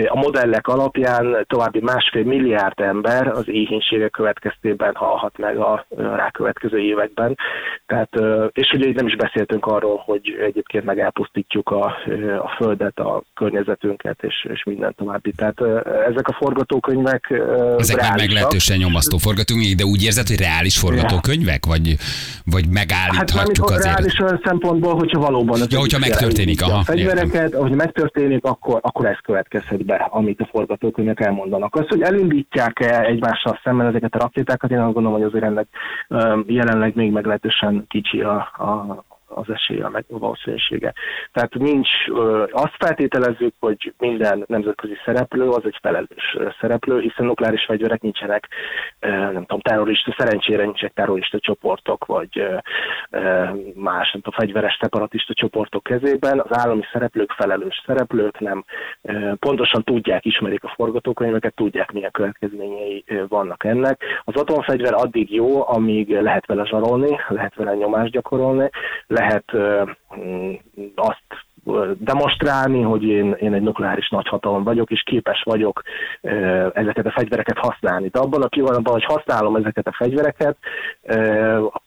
[0.07, 7.37] a modellek alapján további másfél milliárd ember az éhénységek következtében halhat meg a rákövetkező években.
[7.85, 8.09] Tehát,
[8.51, 11.85] és ugye nem is beszéltünk arról, hogy egyébként meg elpusztítjuk a,
[12.41, 15.31] a földet, a környezetünket, és, és minden további.
[15.31, 15.61] Tehát
[16.09, 18.17] ezek a forgatókönyvek Ezek meg reálisak.
[18.17, 21.65] meglehetősen nyomasztó forgatókönyvek, de úgy érzed, hogy reális forgatókönyvek?
[21.65, 21.95] Vagy,
[22.45, 23.83] vagy Hát megállíthatjuk mármint azért?
[23.95, 28.79] reális olyan szempontból, hogyha valóban az Ja, hogyha megtörténik, aha, a fegyvereket, ahogy megtörténik, akkor,
[28.81, 31.75] akkor ez következhet be, amit a forgatókönyvek elmondanak.
[31.75, 35.67] Az, hogy elindítják-e egymással szemben ezeket a rakétákat, én azt gondolom, hogy azért ennek
[36.45, 39.03] jelenleg még meglehetősen kicsi a, a
[39.33, 40.93] az esélye, meg a valószínűsége.
[41.31, 41.89] Tehát nincs,
[42.51, 48.47] azt feltételezzük, hogy minden nemzetközi szereplő az egy felelős szereplő, hiszen nukleáris fegyverek nincsenek,
[48.99, 52.47] nem tudom, terrorista, szerencsére nincsenek terrorista csoportok, vagy
[53.73, 56.39] más, nem tudom, fegyveres separatista csoportok kezében.
[56.39, 58.65] Az állami szereplők felelős szereplők, nem
[59.39, 64.03] pontosan tudják, ismerik a forgatókönyveket, tudják, milyen következményei vannak ennek.
[64.23, 68.69] Az atomfegyver addig jó, amíg lehet vele zsarolni, lehet vele nyomást gyakorolni,
[69.07, 69.20] lehet
[70.15, 70.55] mm,
[70.95, 71.23] azt
[71.97, 75.81] demonstrálni, hogy én, én egy nukleáris nagyhatalom vagyok, és képes vagyok
[76.73, 78.07] ezeket a fegyvereket használni.
[78.07, 80.57] De abban a pillanatban, hogy használom ezeket a fegyvereket,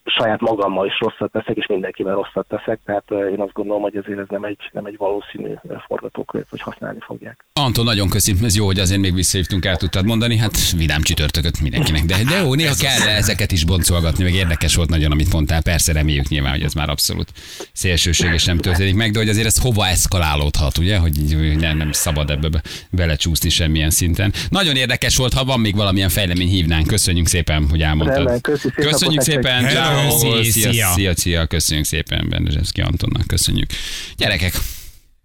[0.05, 4.19] saját magammal is rosszat teszek, és mindenkivel rosszat teszek, tehát én azt gondolom, hogy ezért
[4.19, 5.53] ez nem egy, nem egy valószínű
[5.87, 7.45] forgatókönyv, hogy használni fogják.
[7.53, 8.35] Anton, nagyon köszi.
[8.43, 10.37] Ez jó, hogy azért még visszahívtunk, el tudtad mondani.
[10.37, 12.03] Hát vidám csütörtököt mindenkinek.
[12.05, 15.63] De, de jó, néha kell ezeket is boncolgatni, meg érdekes volt nagyon, amit mondtál.
[15.63, 17.29] Persze reméljük nyilván, hogy ez már abszolút
[17.73, 20.97] szélsőséges nem történik meg, de hogy azért ez hova eszkalálódhat, ugye?
[20.97, 24.33] Hogy így nem, nem szabad ebbe be- belecsúszni semmilyen szinten.
[24.49, 26.87] Nagyon érdekes volt, ha van még valamilyen fejlemény, hívnánk.
[26.87, 28.17] Köszönjük szépen, hogy elmondtad.
[28.17, 29.69] Rendben, köszi, szép Köszönjük szépen.
[29.69, 29.97] Ciao.
[29.97, 30.43] Hello.
[30.43, 30.93] Szia, Szia.
[30.95, 33.71] szia, szia, köszönjük szépen Bendezsevszki Antonnak, köszönjük.
[34.17, 34.55] Gyerekek,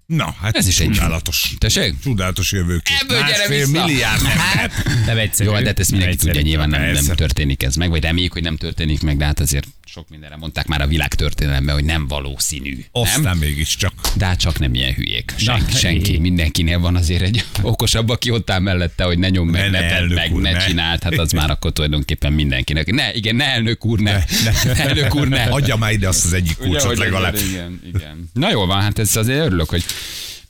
[0.06, 1.54] Na, hát Ez is egy- csodálatos.
[1.58, 1.96] tessék?
[2.04, 2.98] Csodálatos jövőkép.
[3.02, 3.86] Ebből gyere Másfél vissza.
[3.86, 4.72] milliárd ember.
[5.06, 5.50] Nem egyszerű.
[5.50, 8.42] Jó, de hát ezt mindenki tudja, nyilván nem, nem történik ez meg, vagy reméljük, hogy
[8.44, 12.08] nem történik meg, de hát azért sok mindenre mondták már a világ történelemben, hogy nem
[12.08, 12.86] valószínű.
[12.92, 13.38] Aztán Nem?
[13.38, 13.94] mégiscsak.
[14.16, 15.34] De hát csak nem ilyen hülyék.
[15.38, 16.20] Sen, Na, senki, így.
[16.20, 19.80] mindenkinél van azért egy okosabb, aki ott áll mellette, hogy ne nyom meg, Ne, ne,
[19.80, 20.58] ne, ne, elnök meg, úr, ne, ne.
[20.58, 22.92] csináld, hát az már akkor tulajdonképpen mindenkinek.
[22.92, 24.24] Ne, igen, ne elnök úr, ne.
[24.44, 24.74] ne.
[24.88, 25.44] Elnök úr, ne.
[25.44, 27.36] Adja már ide azt az egyik Ugye, kulcsot hogy legalább.
[27.36, 28.30] Igen, igen.
[28.34, 29.84] Na jól van, hát ez azért örülök, hogy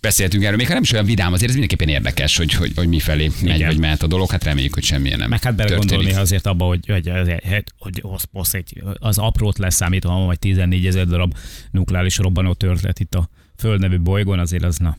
[0.02, 2.88] beszéltünk erről, még ha nem is olyan vidám, azért ez mindenképpen érdekes, hogy, hogy, hogy
[2.88, 3.68] mifelé megy, Igen.
[3.68, 6.80] vagy mehet a dolog, hát reméljük, hogy semmilyen nem Meg hát belegondolni azért abba, hogy,
[6.88, 11.36] hogy, azért, hát, hogy az, az, egy, az aprót leszámítva, van vagy 14 ezer darab
[11.72, 14.98] nukleáris robbanó történet itt a Föld nevű bolygón, azért az na.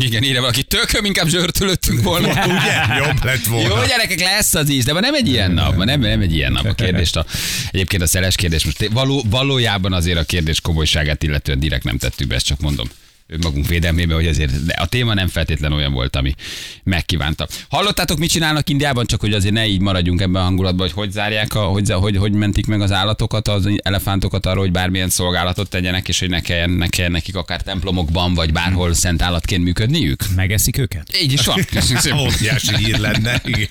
[0.00, 2.28] Igen, írja valaki, tököm, inkább zsörtölöttünk volna.
[2.46, 2.96] Ugye?
[2.96, 3.68] Jobb lett volna.
[3.68, 6.34] Jó, gyerekek, lesz az is, de ma nem egy ilyen nap, ma nem, nem egy
[6.34, 6.64] ilyen nap.
[6.64, 7.26] A kérdést, a,
[7.70, 12.26] egyébként a szeles kérdés, most való, valójában azért a kérdés komolyságát illetően direkt nem tettük
[12.26, 12.88] be, ezt csak mondom
[13.28, 16.34] önmagunk védelmében, hogy azért de a téma nem feltétlen olyan volt, ami
[16.82, 17.48] megkívánta.
[17.68, 21.10] Hallottátok, mit csinálnak Indiában, csak hogy azért ne így maradjunk ebben a hangulatban, hogy hogy
[21.10, 25.68] zárják, a, hogy, hogy, hogy mentik meg az állatokat, az elefántokat arra, hogy bármilyen szolgálatot
[25.68, 30.24] tegyenek, és hogy ne kelljen, ne kelljen nekik akár templomokban, vagy bárhol szent állatként működniük?
[30.36, 31.16] Megeszik őket?
[31.22, 31.64] Így is van.
[31.70, 32.18] Köszönjük szépen.
[32.18, 33.42] Óriási hír lenne.
[33.44, 33.68] Igen.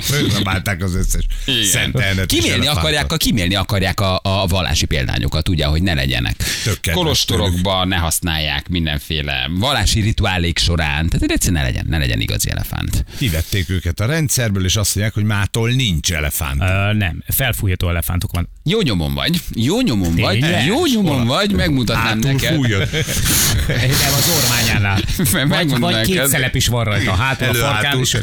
[0.00, 1.26] Fölzabálták az összes
[1.72, 2.32] szent elnet.
[2.32, 6.36] és Kimélni akarják, a, kimélni akarják a, a vallási példányokat, ugye, hogy ne legyenek.
[6.64, 11.08] Tök kedves Kolostorokban ne használják mindenféle vallási rituálék során.
[11.08, 13.04] Tehát egyszerűen ne legyen, ne legyen igazi elefánt.
[13.18, 16.60] Kivették őket a rendszerből, és azt mondják, hogy mától nincs elefánt.
[16.60, 18.48] Ö, nem, felfújható elefántok van.
[18.64, 20.66] Jó nyomon vagy, jó nyomon vagy, Tényleg?
[20.66, 22.54] jó nyomon vagy, megmutatnám Hátul neked.
[22.54, 22.88] fújod.
[23.68, 25.00] Nem az ormányánál.
[25.56, 26.30] Vagy, vagy két neked.
[26.30, 28.00] szelep is van rajta, a hátul, a Elő, farkán hátul.
[28.00, 28.16] is.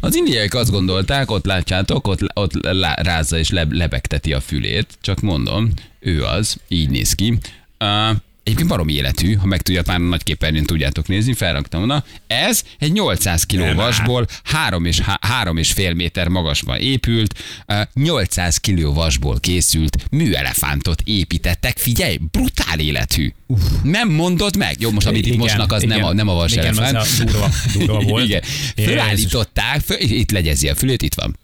[0.00, 4.98] Az indiaiak azt gondolták, ott látjátok, ott, ott lá- rázza és le, lebegteti a fülét,
[5.00, 7.38] csak mondom, ő az, így néz ki.
[7.78, 12.04] Uh, Egyébként baromi életű, ha meg tudját már nagy képernyőn tudjátok nézni, felraktam oda.
[12.26, 17.80] Ez egy 800 kg Nem vasból, 3 és, 3 és fél méter magasban épült, uh,
[17.94, 21.78] 800 kg vasból készült műelefántot építettek.
[21.78, 23.32] Figyelj, brutál életű.
[23.82, 24.76] Nem mondod meg?
[24.80, 26.08] Jó, most amit itt mosnak, az nem igen.
[26.10, 26.96] a, nem a vas Igen, az elefánt.
[27.20, 28.24] a durva- durva volt.
[28.24, 28.42] Igen.
[28.76, 31.38] Fölállították, föl, itt legyezi a fülét, itt van.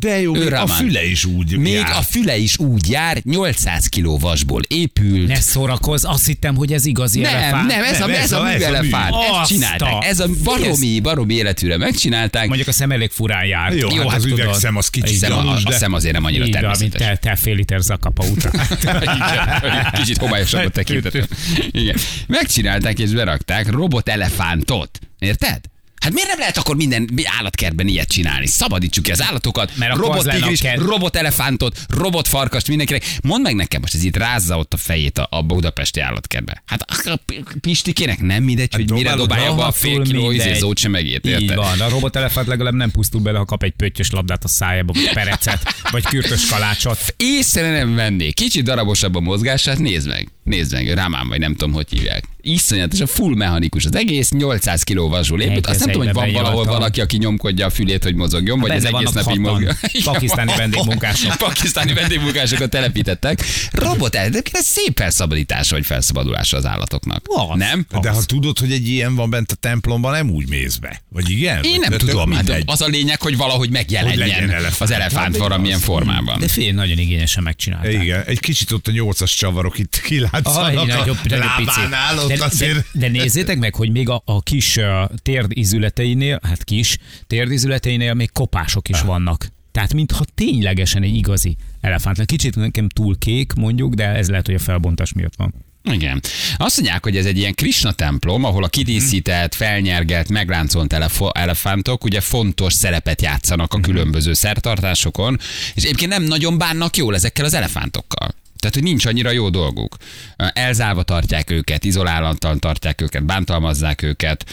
[0.00, 1.90] De jó, még a füle is úgy Még jár.
[1.96, 5.26] a füle is úgy jár, 800 kg vasból épült.
[5.28, 7.66] Ne szórakozz, azt hittem, hogy ez igazi nem, elefánt.
[7.68, 9.14] nem, ez, Nem, a, ez, ez a, a- ez a műelefánt.
[9.14, 9.38] mű.
[9.40, 9.92] Ezt csinálták.
[9.92, 12.46] a- Ez a baromi, baromi életűre megcsinálták.
[12.46, 13.72] Mondjuk a szem elég furán jár.
[13.74, 14.38] Jó, hát az tudod.
[14.38, 16.92] üvegszem az kicsit Szem, a, gyanús, a de- szem azért nem annyira Így van, mint
[16.92, 17.18] természetes.
[17.20, 18.52] te, te fél liter zakapa után.
[19.98, 21.24] Kicsit homályosabbot tekintetem.
[21.70, 21.96] Igen.
[22.26, 24.98] Megcsinálták és berakták robot elefántot.
[25.18, 25.60] Érted?
[26.00, 28.46] Hát miért nem lehet akkor minden állatkertben ilyet csinálni?
[28.46, 33.04] Szabadítsuk ki az állatokat, Mert robot tigris, robot elefántot, robot farkast mindenkinek.
[33.22, 36.62] Mondd meg nekem most, ez itt rázza ott a fejét a, a budapesti állatkertbe.
[36.66, 37.18] Hát a
[37.60, 40.60] Pistikének nem mindegy, hogy mire dobálja be a fél kiló izé mindegy.
[40.60, 41.56] zót sem megért, Így érted?
[41.56, 45.10] van, a robotelefánt legalább nem pusztul bele, ha kap egy pöttyös labdát a szájába, vagy
[45.12, 46.98] perecet, vagy kürtös kalácsot.
[47.16, 48.30] Észre nem venné.
[48.30, 50.28] Kicsit darabosabb a mozgását, nézd meg.
[50.46, 52.24] Nézd meg, Rámán vagy nem tudom, hogy hívják.
[52.40, 53.84] Iszonyatos, a full mechanikus.
[53.84, 55.66] Az egész 800 kg vasból épült.
[55.66, 58.82] Azt nem tudom, hogy van valahol valaki, aki nyomkodja a fülét, hogy mozogjon, vagy ez
[58.82, 59.76] Benne egész napig hatan mozog.
[60.12, 61.36] Pakisztáni vendégmunkások.
[61.48, 63.42] Pakisztáni vendégmunkásokat telepítettek.
[63.72, 67.24] Robot el, de ez szép felszabadulása, vagy felszabadulása az állatoknak.
[67.24, 67.58] Az.
[67.58, 67.86] Nem?
[68.00, 71.02] De ha tudod, hogy egy ilyen van bent a templomban, nem úgy mész be.
[71.08, 71.62] Vagy igen?
[71.64, 72.62] Én nem De tudom, hát mindegy.
[72.66, 74.80] az a lényeg, hogy valahogy Hogy megjelenjen elefánt.
[74.80, 75.82] az elefánt Hát, valamilyen az.
[75.84, 76.38] formában.
[76.38, 77.92] De fél, nagyon igényesen megcsinálták.
[77.92, 80.00] Igen, egy kicsit ott a nyolcas csavarok itt
[80.35, 82.86] Ah, nagyobb, a nagyobb lábánál, ott De, de, azért.
[82.92, 84.84] de, nézzétek meg, hogy még a, a kis uh,
[85.22, 89.48] térdizületeinél, hát kis térdizületeinél még kopások is vannak.
[89.72, 92.24] Tehát mintha ténylegesen egy igazi elefánt.
[92.24, 95.54] Kicsit nekem túl kék mondjuk, de ez lehet, hogy a felbontás miatt van.
[95.92, 96.22] Igen.
[96.56, 102.04] Azt mondják, hogy ez egy ilyen Krishna templom, ahol a kidíszített, felnyergelt, megráncolt elefo- elefántok
[102.04, 105.38] ugye fontos szerepet játszanak a különböző szertartásokon,
[105.74, 108.34] és egyébként nem nagyon bánnak jól ezekkel az elefántokkal.
[108.58, 109.96] Tehát, hogy nincs annyira jó dolguk.
[110.36, 114.44] Elzárva tartják őket, izolálatlan tartják őket, bántalmazzák őket.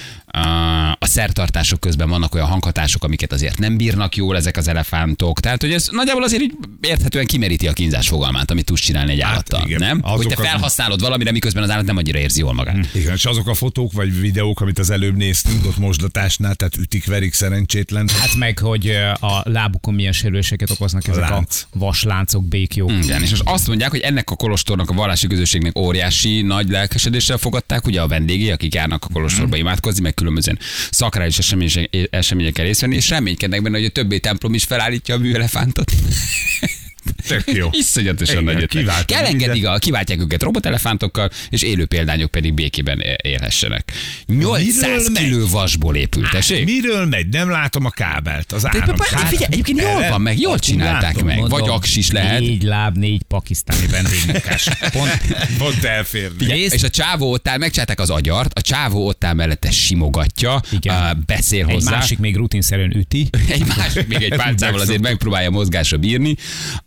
[0.99, 5.39] A szertartások közben vannak olyan hanghatások, amiket azért nem bírnak jól ezek az elefántok.
[5.39, 9.19] Tehát, hogy ez nagyjából azért így érthetően kimeríti a kínzás fogalmát, amit tudsz csinálni egy
[9.19, 9.61] állattal.
[9.65, 9.79] igen.
[9.79, 10.01] nem?
[10.01, 12.89] Hogy te felhasználod valamire, miközben az állat nem annyira érzi jól magát.
[12.93, 17.05] Igen, és azok a fotók vagy videók, amit az előbb néztünk ott mosdatásnál, tehát ütik,
[17.05, 18.09] verik szerencsétlen.
[18.19, 18.87] Hát meg, hogy
[19.19, 21.65] a lábukon milyen sérüléseket okoznak ezek Lánc.
[21.71, 22.91] a vasláncok, békjók.
[22.91, 27.37] Igen, és most azt mondják, hogy ennek a kolostornak, a vallási közösségnek óriási nagy lelkesedéssel
[27.37, 30.57] fogadták, ugye a vendégei, akik járnak a kolostorba imádkozni, meg különböző
[30.89, 35.17] szakrális események- eseményekkel részt venni, és reménykednek benne, hogy a többi templom is felállítja a
[35.17, 35.91] műelefántot.
[37.27, 37.69] Tök jó.
[37.81, 39.31] Iszonyatosan nagy ötlet.
[39.31, 39.65] minden.
[39.65, 43.91] a, kiváltják őket robotelefántokkal, és élő példányok pedig békében élhessenek.
[44.27, 45.23] 800 Miről megy?
[45.23, 46.65] kiló vasból épült, tessék?
[46.65, 47.27] Miről megy?
[47.27, 48.95] Nem látom a kábelt, az áram.
[48.95, 51.25] de, Hát, figyelj, egyébként jól van meg, jól csinálták látom.
[51.25, 51.39] meg.
[51.39, 52.39] Vagy Mondom, aksis lehet.
[52.39, 54.67] Négy láb, négy pakisztáni vendégmunkás.
[54.91, 55.17] Pont,
[55.57, 56.37] Pont elférni.
[56.37, 60.61] Figyelj, és a csávó ott áll, megcsinálták az agyart, a csávó ott áll mellette simogatja,
[60.71, 61.23] Igen.
[61.25, 61.91] beszél egy hozzá.
[61.91, 63.29] másik még rutinszerűen üti.
[63.49, 66.35] egy másik, még egy pálcával azért megpróbálja mozgásra bírni.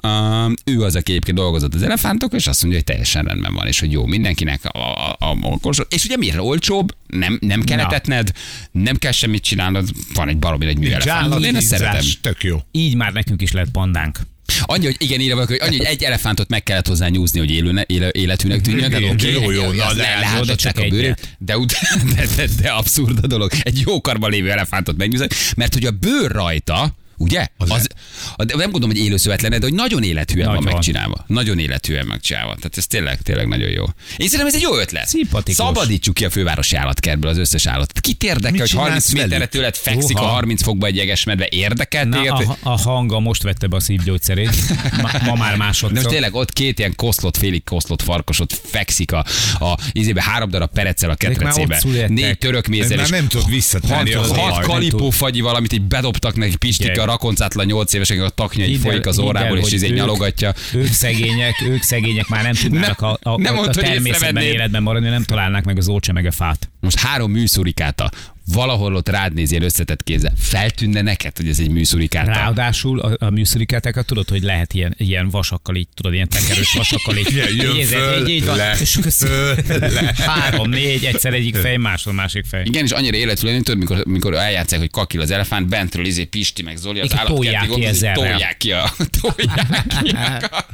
[0.07, 3.67] Um, ő az, aki egyébként dolgozott az elefántok, és azt mondja, hogy teljesen rendben van,
[3.67, 6.95] és hogy jó mindenkinek a, a, a, a És ugye miért olcsóbb?
[7.07, 7.83] Nem, nem kell Na.
[7.83, 8.31] etetned,
[8.73, 11.45] nem kell semmit csinálnod, van egy baromi Nincs műelefántod.
[11.45, 12.05] Én ezt szeretem.
[12.21, 12.59] tök jó.
[12.71, 14.19] Így már nekünk is lett pandánk.
[14.63, 17.51] Annyi, hogy igen, írja valaki, hogy annyi, hogy egy elefántot meg kellett hozzá nyúzni, hogy
[17.51, 18.93] élőne, éle, életűnek tűnjön.
[18.93, 21.57] Igen, oké, jó, jó, na, de- le- de lehántották csak a bőrét, de,
[22.15, 23.51] de, de, de, abszurd a dolog.
[23.63, 27.47] Egy jó karban lévő elefántot megnyúzni, mert hogy a bőr rajta, Ugye?
[27.59, 27.87] Az, az,
[28.37, 30.73] nem gondolom, hogy élőszövetlen, de hogy nagyon élethűen van Nagyon.
[30.73, 31.25] megcsinálva.
[31.27, 32.55] Nagyon élethűen megcsinálva.
[32.55, 33.85] Tehát ez tényleg, tényleg nagyon jó.
[34.17, 35.07] Én szerintem ez egy jó ötlet.
[35.09, 35.55] Szimpatikus.
[35.55, 38.01] Szabadítsuk ki a fővárosi állatkertből az összes állatot.
[38.01, 39.29] Kit érdekel, Mit hogy 30 csinálsz velük?
[39.29, 40.27] méterre tőled fekszik Uha.
[40.27, 41.47] a 30 fokba egy jegesmedve?
[41.51, 42.33] Érdekel Na, téged?
[42.33, 44.51] a, a hanga most vette be a szívgyógyszerét.
[45.03, 45.97] Ma, ma már de másodszor.
[45.97, 49.25] most tényleg ott két ilyen koszlott, félig koszlott farkas ott fekszik a,
[49.59, 51.83] a izébe három darab perecel a ketrecébe.
[52.09, 54.67] Négy török mézzel, nem tudod visszatenni hat, hat olajt.
[54.67, 57.06] kalipófagyi valamit így bedobtak neki Pistike, Igen.
[57.06, 60.55] a rakoncátlan nyolc évesek, a taknya így Hidd folyik az órából, és izé nyalogatja.
[60.75, 65.09] Ők szegények, ők szegények már nem tudnának a, a, nem a, a természetben életben maradni,
[65.09, 66.69] nem találnák meg az olcsemege fát.
[66.81, 68.11] Most három műszurikáta
[68.53, 70.33] valahol ott rád nézél összetett kézzel.
[70.39, 72.31] Feltűnne neked, hogy ez egy műszurikáta?
[72.31, 77.17] Ráadásul a, a műszurikátákat tudod, hogy lehet ilyen, ilyen vasakkal így, tudod, ilyen tekerős vasakkal
[77.17, 77.33] így.
[77.57, 78.57] Jön így, föl, így, így van.
[78.57, 80.15] le, És föl, le.
[80.17, 82.65] Három, négy, egyszer egyik fej, másod másik fej.
[82.65, 86.77] Igen, és annyira tudod, mikor, mikor eljátszák, hogy kakil az elefánt, bentről izé Pisti meg
[86.77, 88.15] Zoli, az tolják állatkerti ezerrel.
[88.15, 90.67] tolják ki a, tolják ki a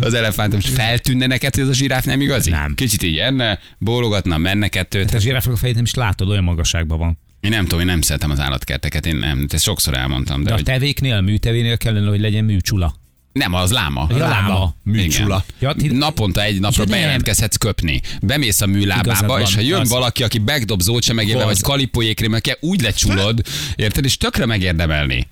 [0.00, 0.52] az elefánt.
[0.52, 2.50] Most feltűnne neked, hogy ez a zsiráf nem igazi?
[2.50, 2.74] Nem.
[2.74, 5.10] Kicsit így enne, bólogatna, menne kettőt.
[5.10, 7.18] Te a zsiráfnak a fejét nem is látod, olyan magasságban van.
[7.40, 10.50] Én nem tudom, én nem szeretem az állatkerteket, én nem, ezt sokszor elmondtam, de, De
[10.52, 12.94] a hogy tevéknél, a műtevénél kellene, hogy legyen műcsula.
[13.32, 14.06] nem, az láma.
[14.10, 14.74] Ja, láma.
[14.82, 15.44] Műcsula.
[15.60, 16.98] Ja, ti- Naponta egy napra Ja, nem.
[16.98, 18.00] bejelentkezhetsz köpni.
[18.22, 19.88] Bemész a műlábába, és ha jön az.
[19.88, 21.60] valaki, aki megdob zócsemegével, vagy Az.
[21.60, 23.40] kalipójékrémmel, úgy lecsulod,
[23.76, 25.26] érted, és tökre megérdemelni.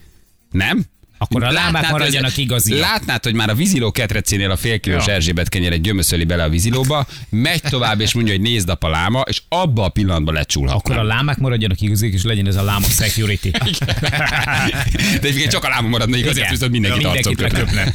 [0.51, 0.85] Nem?
[1.23, 2.81] Akkor a hogy maradjanak ez- igaziak.
[2.81, 5.13] Látnád, hogy már a víziló ketrecénél a félkilós Ja.
[5.13, 9.43] Erzsébet kenyeret gyömöszöli bele a vízilóba, megy tovább, és mondja, hogy nézd a láma, és
[9.49, 10.77] abba a pillanatban lecsulhat.
[10.77, 13.49] Akkor a lámák maradjanak igazik, és legyen ez a láma security.
[15.21, 16.51] De egyébként csak a láma maradna igaz, Igen.
[16.51, 17.95] viszont mindenkit Ja, mindenkit leköpne.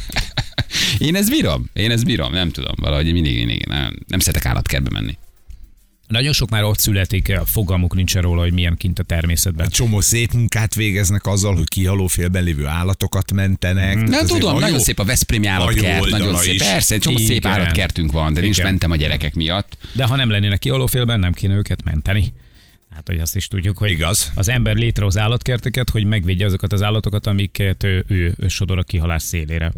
[0.98, 4.90] Én ezt bírom, én ezt bírom, nem tudom, valahogy mindig, mindig nem, nem szeretek állatkertbe
[4.92, 5.18] menni.
[6.08, 9.68] Nagyon sok már ott születik, fogalmuk nincs róla, hogy milyen kint a természetben.
[9.68, 13.94] Csomó szép munkát végeznek azzal, hogy kihalófélben lévő állatokat mentenek.
[13.96, 16.54] Nem Tehát azért tudom, nagyon jó- szép a Veszprémi állatkert, nagyon szép.
[16.54, 16.62] is.
[16.62, 17.52] Persze, egy csomó szép Igen.
[17.52, 18.70] állatkertünk van, de én is Igen.
[18.70, 19.76] mentem a gyerekek miatt.
[19.92, 22.32] De ha nem lennének kihalófélben, nem kéne őket menteni.
[22.94, 24.32] Hát, hogy azt is tudjuk, hogy Igaz.
[24.34, 28.82] az ember létrehoz állatkerteket, hogy megvédje azokat az állatokat, amiket ő, ő, ő sodor a
[28.82, 29.72] kihalás szélére.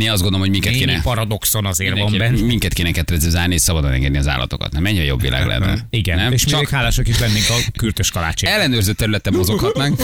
[0.00, 2.46] Én azt gondolom, hogy minket Némi kéne, paradoxon azért van minket, benne.
[2.46, 4.72] minket kéne ketrezőzálni és szabadon engedni az állatokat.
[4.72, 5.86] Nem, mennyire jobb világ lenne.
[5.90, 6.32] Igen, nem?
[6.32, 8.52] és Csak hálásak is lennénk a kürtös kalácsért.
[8.52, 10.02] ellenőrzött területen mozoghatnánk.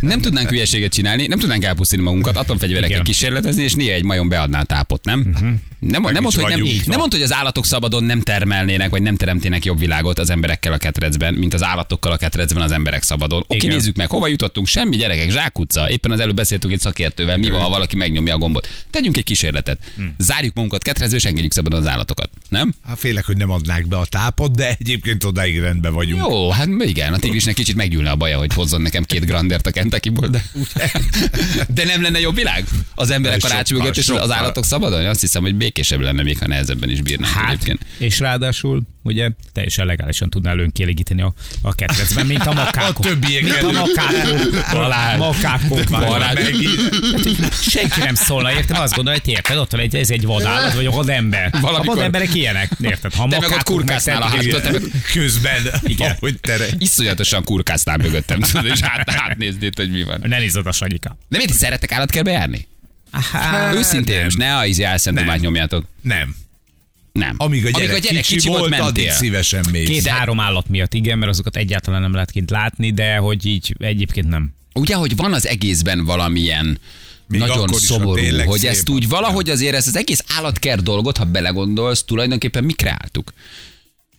[0.00, 4.60] nem tudnánk hülyeséget csinálni, nem tudnánk elpusztítani magunkat, atomfegyverekkel kísérletezni, és néha egy majom beadná
[4.60, 5.18] a tápot, nem?
[5.20, 5.50] Uh-huh.
[5.80, 9.16] Nem, nem, mondd, hogy nem, nem mondd, hogy az állatok szabadon nem termelnének, vagy nem
[9.16, 13.44] teremtének jobb világot az emberekkel a ketrecben, mint az állatokkal a ketrecben az emberek szabadon.
[13.46, 15.90] Oké, nézzük meg, hova jutottunk, semmi gyerekek, zsákutca.
[15.90, 18.68] Éppen az előbb beszéltünk egy szakértővel, mi van, ha valaki megnyomja a gombot.
[18.90, 19.78] Tegyünk egy kísérletet.
[20.18, 22.30] Zárjuk magunkat ketrezbe, és engedjük szabadon az állatokat.
[22.48, 22.74] Nem?
[22.86, 26.26] Hát félek, hogy nem adnák be a tápot, de egyébként odáig rendben vagyunk.
[26.28, 29.70] Jó, hát igen, a tigrisnek kicsit meggyűlne a baja, hogy hozzon nekem két grandert a
[29.70, 30.44] Kentuckyból, de,
[31.74, 32.64] de nem lenne jobb világ?
[32.94, 35.06] Az emberek mögött, és az állatok szabadon?
[35.06, 37.80] Azt hiszem, hogy békésebb lenne, még ha nehezebben is bírnánk Hát, egyébként.
[37.98, 41.32] és ráadásul ugye teljesen legálisan tudnál önkielégíteni a,
[41.62, 43.04] a ketrecben, mint a makákok.
[43.04, 43.62] A többieket.
[43.62, 44.64] Mint a makákok.
[44.72, 45.18] Balázs.
[45.18, 45.84] Makákok.
[45.90, 46.38] Balázs.
[46.38, 48.76] Hát, Senki nem szólna, érted?
[48.76, 51.50] Azt gondolod, hogy érted, ott van egy, ez egy vadállat, vagy a vadember.
[51.60, 53.14] Valamikor- A vademberek ilyenek, érted?
[53.14, 54.82] Ha Te meg ott kurkásznál a háttól, te meg
[55.12, 56.10] Közben, Igen.
[56.10, 56.66] ahogy tere.
[56.78, 60.20] iszonyatosan kurkáztál mögöttem, tudod, és hát, átnéznéd, hogy mi van.
[60.26, 61.16] Ne nézd a Sanyika.
[61.28, 62.68] De miért szeretek állatkertbe járni?
[63.32, 64.24] Hát, Őszintén, nem.
[64.24, 65.84] most ne a izé álszentomát nyomjátok.
[66.02, 66.34] Nem.
[67.12, 67.34] Nem.
[67.36, 69.12] Amíg a gyerek, Amíg a gyerek kicsi, volt, addig mentél.
[69.12, 69.88] szívesen mész.
[69.88, 74.28] Két-három állat miatt igen, mert azokat egyáltalán nem lehet kint látni, de hogy így egyébként
[74.28, 74.54] nem.
[74.74, 76.78] Ugye, hogy van az egészben valamilyen
[77.26, 81.24] Még nagyon akkor szomorú, hogy ezt úgy valahogy azért ezt az egész állatkert dolgot, ha
[81.24, 83.32] belegondolsz, tulajdonképpen mi kreáltuk.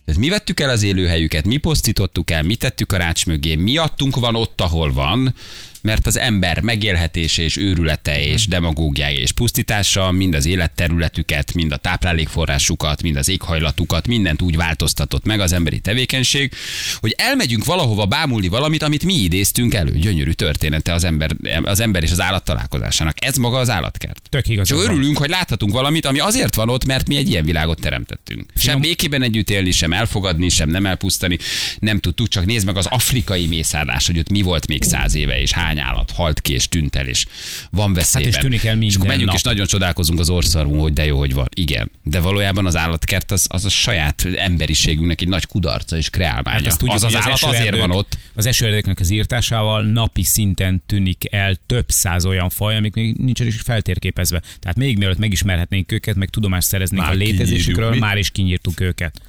[0.04, 4.16] Tehát mi vettük el az élőhelyüket, mi posztítottuk el, mi tettük a rács mögé, miattunk
[4.16, 5.34] van ott, ahol van,
[5.82, 11.76] mert az ember megélhetése és őrülete és demagógiája és pusztítása mind az életterületüket, mind a
[11.76, 16.52] táplálékforrásukat, mind az éghajlatukat, mindent úgy változtatott meg az emberi tevékenység,
[17.00, 19.98] hogy elmegyünk valahova bámulni valamit, amit mi idéztünk elő.
[19.98, 21.30] Gyönyörű története az ember,
[21.62, 23.24] az ember és az állat találkozásának.
[23.24, 24.20] Ez maga az állatkert.
[24.28, 24.68] Tök igaz.
[24.68, 28.52] Csak örülünk, hogy láthatunk valamit, ami azért van ott, mert mi egy ilyen világot teremtettünk.
[28.54, 31.38] Sem békében együtt élni, sem elfogadni, sem nem elpusztani.
[31.78, 35.40] Nem tudtuk, csak nézd meg az afrikai mészárlás, hogy ott mi volt még száz éve,
[35.40, 37.26] és hány állat halt ki, és tűnt el, és
[37.70, 38.32] van veszélyben.
[38.32, 39.36] Hát és tűnik el és akkor minden megyünk, nap.
[39.36, 41.48] és nagyon csodálkozunk az orszarvunk, hogy de jó, hogy van.
[41.54, 41.90] Igen.
[42.02, 46.68] De valójában az állatkert az, az a saját emberiségünknek egy nagy kudarca és kreálmánya.
[46.68, 48.18] Hát tudjuk, az az hogy állat azért esőerdők- van ott.
[48.34, 53.46] Az esőerdőknek az írtásával napi szinten tűnik el több száz olyan faj, amik még nincsen
[53.46, 54.42] is feltérképezve.
[54.60, 59.20] Tehát még mielőtt megismerhetnénk őket, meg tudomást szereznénk Már a létezésükről, már is kinyírtuk őket.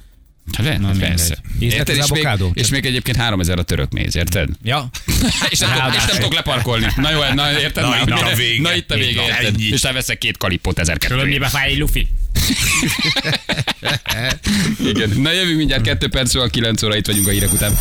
[0.52, 1.38] Hát, Na, Na, persze.
[1.56, 4.48] Az és, még, és még egyébként 3000 a török néz, érted?
[4.62, 4.88] Ja,
[5.50, 6.86] és, nem tudok, és nem tudok leparkolni.
[6.96, 7.84] Na jó, na érted?
[7.84, 8.62] Na, Na, itt a vége.
[8.62, 9.60] na itt a vége, érted?
[9.60, 12.06] És elveszek két kalipot 1002 tudom, mibe fáj egy lufi.
[14.90, 15.10] Igen.
[15.16, 17.72] Na jövünk mindjárt 2 perc, a 9 óra itt vagyunk a hírek után.